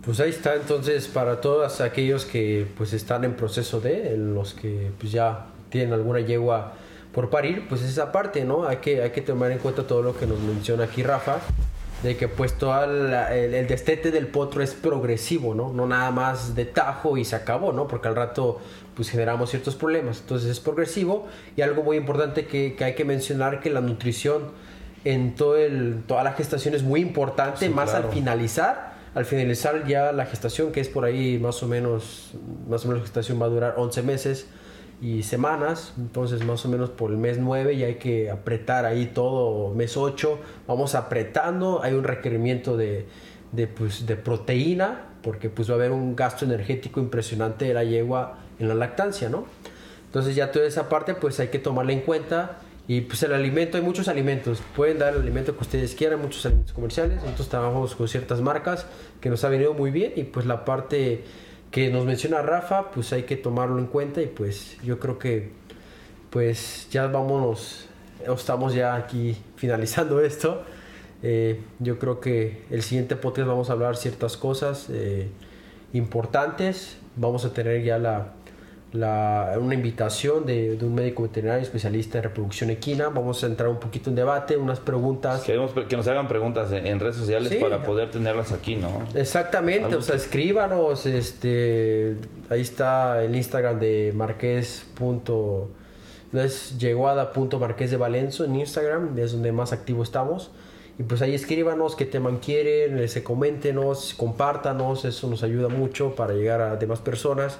Pues 0.04 0.18
ahí 0.18 0.30
está 0.30 0.56
entonces 0.56 1.06
para 1.06 1.40
todos 1.40 1.80
aquellos 1.80 2.24
que 2.24 2.66
pues 2.76 2.94
están 2.94 3.22
en 3.22 3.34
proceso 3.34 3.80
de, 3.80 4.16
los 4.16 4.54
que 4.54 4.90
pues 4.98 5.12
ya 5.12 5.46
tienen 5.70 5.92
alguna 5.92 6.18
yegua 6.18 6.72
por 7.14 7.30
parir, 7.30 7.68
pues 7.68 7.82
esa 7.82 8.10
parte, 8.10 8.44
¿no? 8.44 8.66
Hay 8.66 8.78
que, 8.78 9.02
hay 9.02 9.10
que 9.10 9.22
tomar 9.22 9.52
en 9.52 9.58
cuenta 9.58 9.86
todo 9.86 10.02
lo 10.02 10.16
que 10.16 10.26
nos 10.26 10.40
menciona 10.40 10.82
aquí 10.84 11.04
Rafa, 11.04 11.38
de 12.02 12.16
que 12.16 12.28
pues 12.28 12.54
todo 12.54 12.84
el, 12.84 13.66
destete 13.68 14.10
del 14.10 14.26
potro 14.26 14.62
es 14.62 14.74
progresivo, 14.74 15.54
¿no? 15.54 15.72
No 15.72 15.86
nada 15.86 16.10
más 16.10 16.54
de 16.54 16.64
tajo 16.64 17.16
y 17.16 17.24
se 17.24 17.36
acabó, 17.36 17.72
¿no? 17.72 17.86
Porque 17.86 18.08
al 18.08 18.16
rato 18.16 18.60
pues 18.96 19.08
generamos 19.10 19.50
ciertos 19.50 19.76
problemas. 19.76 20.20
Entonces 20.20 20.50
es 20.50 20.60
progresivo 20.60 21.26
y 21.56 21.62
algo 21.62 21.82
muy 21.82 21.96
importante 21.96 22.46
que, 22.46 22.76
hay 22.80 22.94
que 22.94 23.04
mencionar 23.04 23.60
que 23.60 23.70
la 23.70 23.80
nutrición 23.80 24.50
en 25.04 25.34
todo 25.34 25.56
el, 25.56 26.02
toda 26.06 26.24
la 26.24 26.32
gestación 26.32 26.74
es 26.74 26.82
muy 26.82 27.00
importante, 27.00 27.68
más 27.68 27.94
al 27.94 28.10
finalizar. 28.10 28.92
Al 29.14 29.26
finalizar 29.26 29.86
ya 29.86 30.10
la 30.10 30.24
gestación, 30.24 30.72
que 30.72 30.80
es 30.80 30.88
por 30.88 31.04
ahí 31.04 31.38
más 31.38 31.62
o 31.62 31.68
menos, 31.68 32.32
más 32.66 32.84
o 32.84 32.88
menos 32.88 33.02
la 33.02 33.06
gestación 33.06 33.40
va 33.40 33.44
a 33.44 33.50
durar 33.50 33.74
11 33.76 34.02
meses, 34.02 34.46
y 35.02 35.24
semanas, 35.24 35.94
entonces 35.98 36.44
más 36.44 36.64
o 36.64 36.68
menos 36.68 36.88
por 36.88 37.10
el 37.10 37.16
mes 37.16 37.36
9 37.38 37.76
ya 37.76 37.86
hay 37.88 37.96
que 37.96 38.30
apretar 38.30 38.86
ahí 38.86 39.06
todo, 39.06 39.74
mes 39.74 39.96
8 39.96 40.38
vamos 40.68 40.94
apretando, 40.94 41.82
hay 41.82 41.94
un 41.94 42.04
requerimiento 42.04 42.76
de, 42.76 43.06
de, 43.50 43.66
pues, 43.66 44.06
de 44.06 44.14
proteína, 44.14 45.08
porque 45.22 45.50
pues 45.50 45.68
va 45.68 45.74
a 45.74 45.76
haber 45.76 45.90
un 45.90 46.14
gasto 46.14 46.44
energético 46.44 47.00
impresionante 47.00 47.64
de 47.64 47.74
la 47.74 47.82
yegua 47.82 48.38
en 48.60 48.68
la 48.68 48.74
lactancia, 48.74 49.28
¿no? 49.28 49.44
Entonces 50.06 50.36
ya 50.36 50.52
toda 50.52 50.66
esa 50.66 50.88
parte 50.88 51.14
pues 51.14 51.40
hay 51.40 51.48
que 51.48 51.58
tomarla 51.58 51.92
en 51.92 52.02
cuenta 52.02 52.60
y 52.86 53.00
pues 53.00 53.24
el 53.24 53.32
alimento, 53.32 53.78
hay 53.78 53.82
muchos 53.82 54.06
alimentos, 54.06 54.62
pueden 54.76 55.00
dar 55.00 55.14
el 55.14 55.22
alimento 55.22 55.56
que 55.56 55.62
ustedes 55.62 55.96
quieran, 55.96 56.20
muchos 56.20 56.46
alimentos 56.46 56.72
comerciales, 56.72 57.16
nosotros 57.22 57.48
trabajamos 57.48 57.96
con 57.96 58.06
ciertas 58.06 58.40
marcas 58.40 58.86
que 59.20 59.30
nos 59.30 59.42
ha 59.42 59.48
venido 59.48 59.74
muy 59.74 59.90
bien 59.90 60.12
y 60.14 60.22
pues 60.22 60.46
la 60.46 60.64
parte 60.64 61.24
que 61.72 61.90
nos 61.90 62.04
menciona 62.04 62.42
Rafa, 62.42 62.90
pues 62.90 63.12
hay 63.14 63.24
que 63.24 63.36
tomarlo 63.36 63.78
en 63.78 63.86
cuenta 63.86 64.20
y 64.22 64.26
pues 64.26 64.76
yo 64.84 65.00
creo 65.00 65.18
que 65.18 65.50
pues 66.30 66.86
ya 66.90 67.06
vámonos, 67.06 67.88
estamos 68.24 68.74
ya 68.74 68.94
aquí 68.94 69.36
finalizando 69.56 70.20
esto. 70.20 70.62
Eh, 71.24 71.60
yo 71.78 71.98
creo 71.98 72.20
que 72.20 72.64
el 72.70 72.82
siguiente 72.82 73.16
podcast 73.16 73.48
vamos 73.48 73.70
a 73.70 73.72
hablar 73.72 73.96
ciertas 73.96 74.36
cosas 74.36 74.88
eh, 74.90 75.28
importantes. 75.94 76.98
Vamos 77.16 77.44
a 77.44 77.52
tener 77.52 77.82
ya 77.82 77.98
la, 77.98 78.32
la, 78.92 79.54
una 79.58 79.74
invitación 79.74 80.44
de, 80.44 80.76
de, 80.76 80.84
un 80.84 80.94
médico 80.94 81.22
veterinario 81.22 81.62
especialista 81.62 82.18
en 82.18 82.24
reproducción 82.24 82.70
equina. 82.70 83.08
Vamos 83.08 83.42
a 83.42 83.46
entrar 83.46 83.68
un 83.68 83.80
poquito 83.80 84.10
en 84.10 84.16
debate, 84.16 84.56
unas 84.56 84.80
preguntas. 84.80 85.42
Queremos 85.42 85.72
que 85.72 85.96
nos 85.96 86.06
hagan 86.08 86.28
preguntas 86.28 86.70
en, 86.72 87.00
redes 87.00 87.16
sociales 87.16 87.48
sí. 87.50 87.56
para 87.56 87.82
poder 87.82 88.10
tenerlas 88.10 88.52
aquí, 88.52 88.76
¿no? 88.76 89.02
Exactamente, 89.14 89.96
o 89.96 90.02
sea, 90.02 90.16
escríbanos, 90.16 91.06
este, 91.06 92.16
ahí 92.50 92.60
está 92.60 93.22
el 93.24 93.34
Instagram 93.34 93.80
de 93.80 94.12
Marqués. 94.14 94.84
es 96.34 96.78
yeguada.marqués 96.78 97.90
de 97.90 97.96
Valenzo 97.96 98.44
en 98.44 98.56
Instagram, 98.56 99.18
es 99.18 99.32
donde 99.32 99.52
más 99.52 99.72
activo 99.72 100.02
estamos. 100.02 100.50
Y 100.98 101.04
pues 101.04 101.22
ahí 101.22 101.34
escríbanos 101.34 101.96
qué 101.96 102.04
tema 102.04 102.38
quieren, 102.40 103.08
se 103.08 103.22
coméntenos, 103.22 104.12
compártanos, 104.12 105.06
eso 105.06 105.26
nos 105.28 105.42
ayuda 105.42 105.68
mucho 105.68 106.14
para 106.14 106.34
llegar 106.34 106.60
a 106.60 106.76
demás 106.76 107.00
personas. 107.00 107.58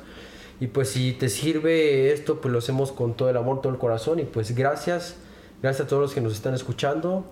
Y 0.63 0.69
pues 0.69 0.91
si 0.91 1.11
te 1.11 1.29
sirve 1.29 2.13
esto, 2.13 2.41
pues 2.41 2.53
lo 2.53 2.61
hacemos 2.61 2.93
con 2.93 3.15
todo 3.15 3.29
el 3.29 3.37
amor, 3.37 3.61
todo 3.61 3.73
el 3.73 3.81
corazón. 3.81 4.21
Y 4.21 4.23
pues 4.23 4.55
gracias, 4.55 5.17
gracias 5.61 5.87
a 5.87 5.89
todos 5.89 6.03
los 6.03 6.15
que 6.15 6.21
nos 6.21 6.35
están 6.35 6.55
escuchando. 6.55 7.25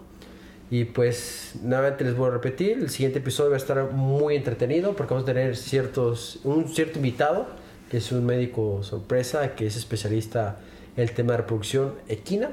Y 0.68 0.82
pues 0.82 1.52
nuevamente 1.62 2.02
les 2.02 2.16
voy 2.16 2.26
a 2.26 2.32
repetir, 2.32 2.78
el 2.78 2.90
siguiente 2.90 3.20
episodio 3.20 3.50
va 3.50 3.54
a 3.54 3.58
estar 3.58 3.92
muy 3.92 4.34
entretenido 4.34 4.96
porque 4.96 5.14
vamos 5.14 5.22
a 5.22 5.32
tener 5.32 5.56
ciertos, 5.56 6.40
un 6.42 6.66
cierto 6.74 6.98
invitado, 6.98 7.46
que 7.88 7.98
es 7.98 8.10
un 8.10 8.26
médico 8.26 8.82
sorpresa, 8.82 9.54
que 9.54 9.68
es 9.68 9.76
especialista 9.76 10.58
en 10.96 11.04
el 11.04 11.12
tema 11.12 11.34
de 11.34 11.36
reproducción 11.36 11.92
equina. 12.08 12.50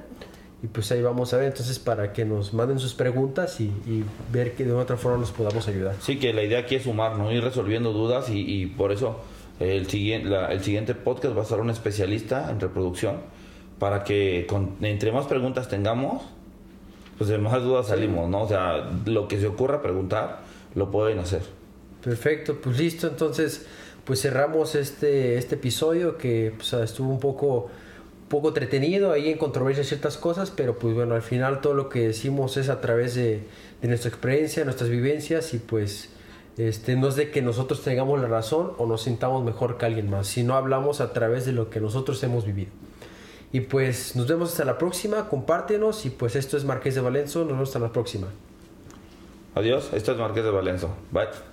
Y 0.62 0.68
pues 0.68 0.92
ahí 0.92 1.02
vamos 1.02 1.34
a 1.34 1.38
ver 1.38 1.48
entonces 1.48 1.80
para 1.80 2.14
que 2.14 2.24
nos 2.24 2.54
manden 2.54 2.78
sus 2.78 2.94
preguntas 2.94 3.60
y, 3.60 3.72
ver 4.32 4.54
que 4.54 4.64
de 4.64 4.74
otra 4.74 4.98
forma 4.98 5.18
nos 5.18 5.32
podamos 5.32 5.68
ayudar. 5.68 5.96
Sí, 6.02 6.20
que 6.20 6.34
la 6.34 6.44
idea 6.44 6.60
aquí 6.60 6.76
es 6.76 6.84
sumar, 6.84 7.18
¿no? 7.18 7.32
Ir 7.32 7.44
resolviendo 7.44 7.94
dudas 7.94 8.30
y 8.30 8.68
por 8.68 8.92
eso 8.92 9.22
el 9.60 9.88
siguiente, 9.88 10.30
el 10.50 10.64
siguiente 10.64 10.94
podcast 10.96 11.36
va 11.36 11.40
a 11.42 11.44
estar 11.44 11.60
un 11.60 11.70
especialista 11.70 12.52
en 12.52 12.60
reproducción 12.60 13.18
para 13.80 14.04
que 14.04 14.46
con, 14.48 14.76
entre 14.82 15.12
más 15.12 15.28
preguntas 15.28 15.68
tengamos, 15.68 16.24
pues 17.18 17.30
de 17.30 17.38
más 17.38 17.62
dudas 17.64 17.88
salimos, 17.88 18.30
¿no? 18.30 18.44
O 18.44 18.48
sea, 18.48 18.90
lo 19.06 19.28
que 19.28 19.40
se 19.40 19.48
ocurra 19.48 19.82
preguntar, 19.82 20.42
lo 20.76 20.92
pueden 20.92 21.20
hacer. 21.20 21.42
Perfecto, 22.04 22.60
pues 22.62 22.78
listo, 22.78 23.08
entonces 23.08 23.66
pues 24.06 24.22
cerramos 24.22 24.76
este, 24.76 25.38
este 25.38 25.56
episodio 25.56 26.18
que 26.18 26.54
pues, 26.56 26.72
estuvo 26.74 27.10
un 27.10 27.20
poco, 27.20 27.70
poco 28.30 28.50
entretenido, 28.50 29.12
ahí 29.12 29.30
en 29.30 29.38
controversia 29.38 29.84
ciertas 29.84 30.18
cosas, 30.18 30.52
pero 30.52 30.80
pues 30.80 30.94
bueno, 30.94 31.16
al 31.16 31.24
final 31.24 31.60
todo 31.60 31.74
lo 31.74 31.90
que 31.90 32.08
decimos 32.08 32.56
es 32.58 32.70
a 32.70 32.80
través 32.80 33.16
de, 33.16 33.44
de 33.82 33.88
nuestra 33.88 34.10
experiencia, 34.10 34.64
nuestras 34.64 34.90
vivencias 34.90 35.54
y 35.54 35.58
pues 35.58 36.10
este, 36.58 36.96
no 36.96 37.08
es 37.08 37.16
de 37.16 37.30
que 37.30 37.42
nosotros 37.42 37.84
tengamos 37.84 38.20
la 38.20 38.28
razón 38.28 38.74
o 38.78 38.86
nos 38.88 39.04
sintamos 39.04 39.44
mejor 39.44 39.78
que 39.78 39.86
alguien 39.86 40.10
más, 40.10 40.28
sino 40.28 40.56
hablamos 40.56 41.02
a 41.02 41.14
través 41.14 41.46
de 41.46 41.52
lo 41.52 41.70
que 41.70 41.80
nosotros 41.80 42.22
hemos 42.24 42.46
vivido. 42.46 42.72
Y 43.52 43.62
pues 43.62 44.16
nos 44.16 44.28
vemos 44.28 44.52
hasta 44.52 44.66
la 44.66 44.78
próxima, 44.78 45.30
compártenos 45.30 46.06
y 46.06 46.10
pues 46.10 46.36
esto 46.36 46.58
es 46.58 46.66
Marqués 46.66 46.96
de 46.96 47.02
Valenzo, 47.02 47.40
nos 47.40 47.50
vemos 47.50 47.70
hasta 47.70 47.80
la 47.80 47.94
próxima. 47.94 48.28
Adiós, 49.56 49.90
esto 49.94 50.12
es 50.12 50.18
Marqués 50.18 50.44
de 50.44 50.52
Valenzo. 50.52 50.90
Bye. 51.12 51.48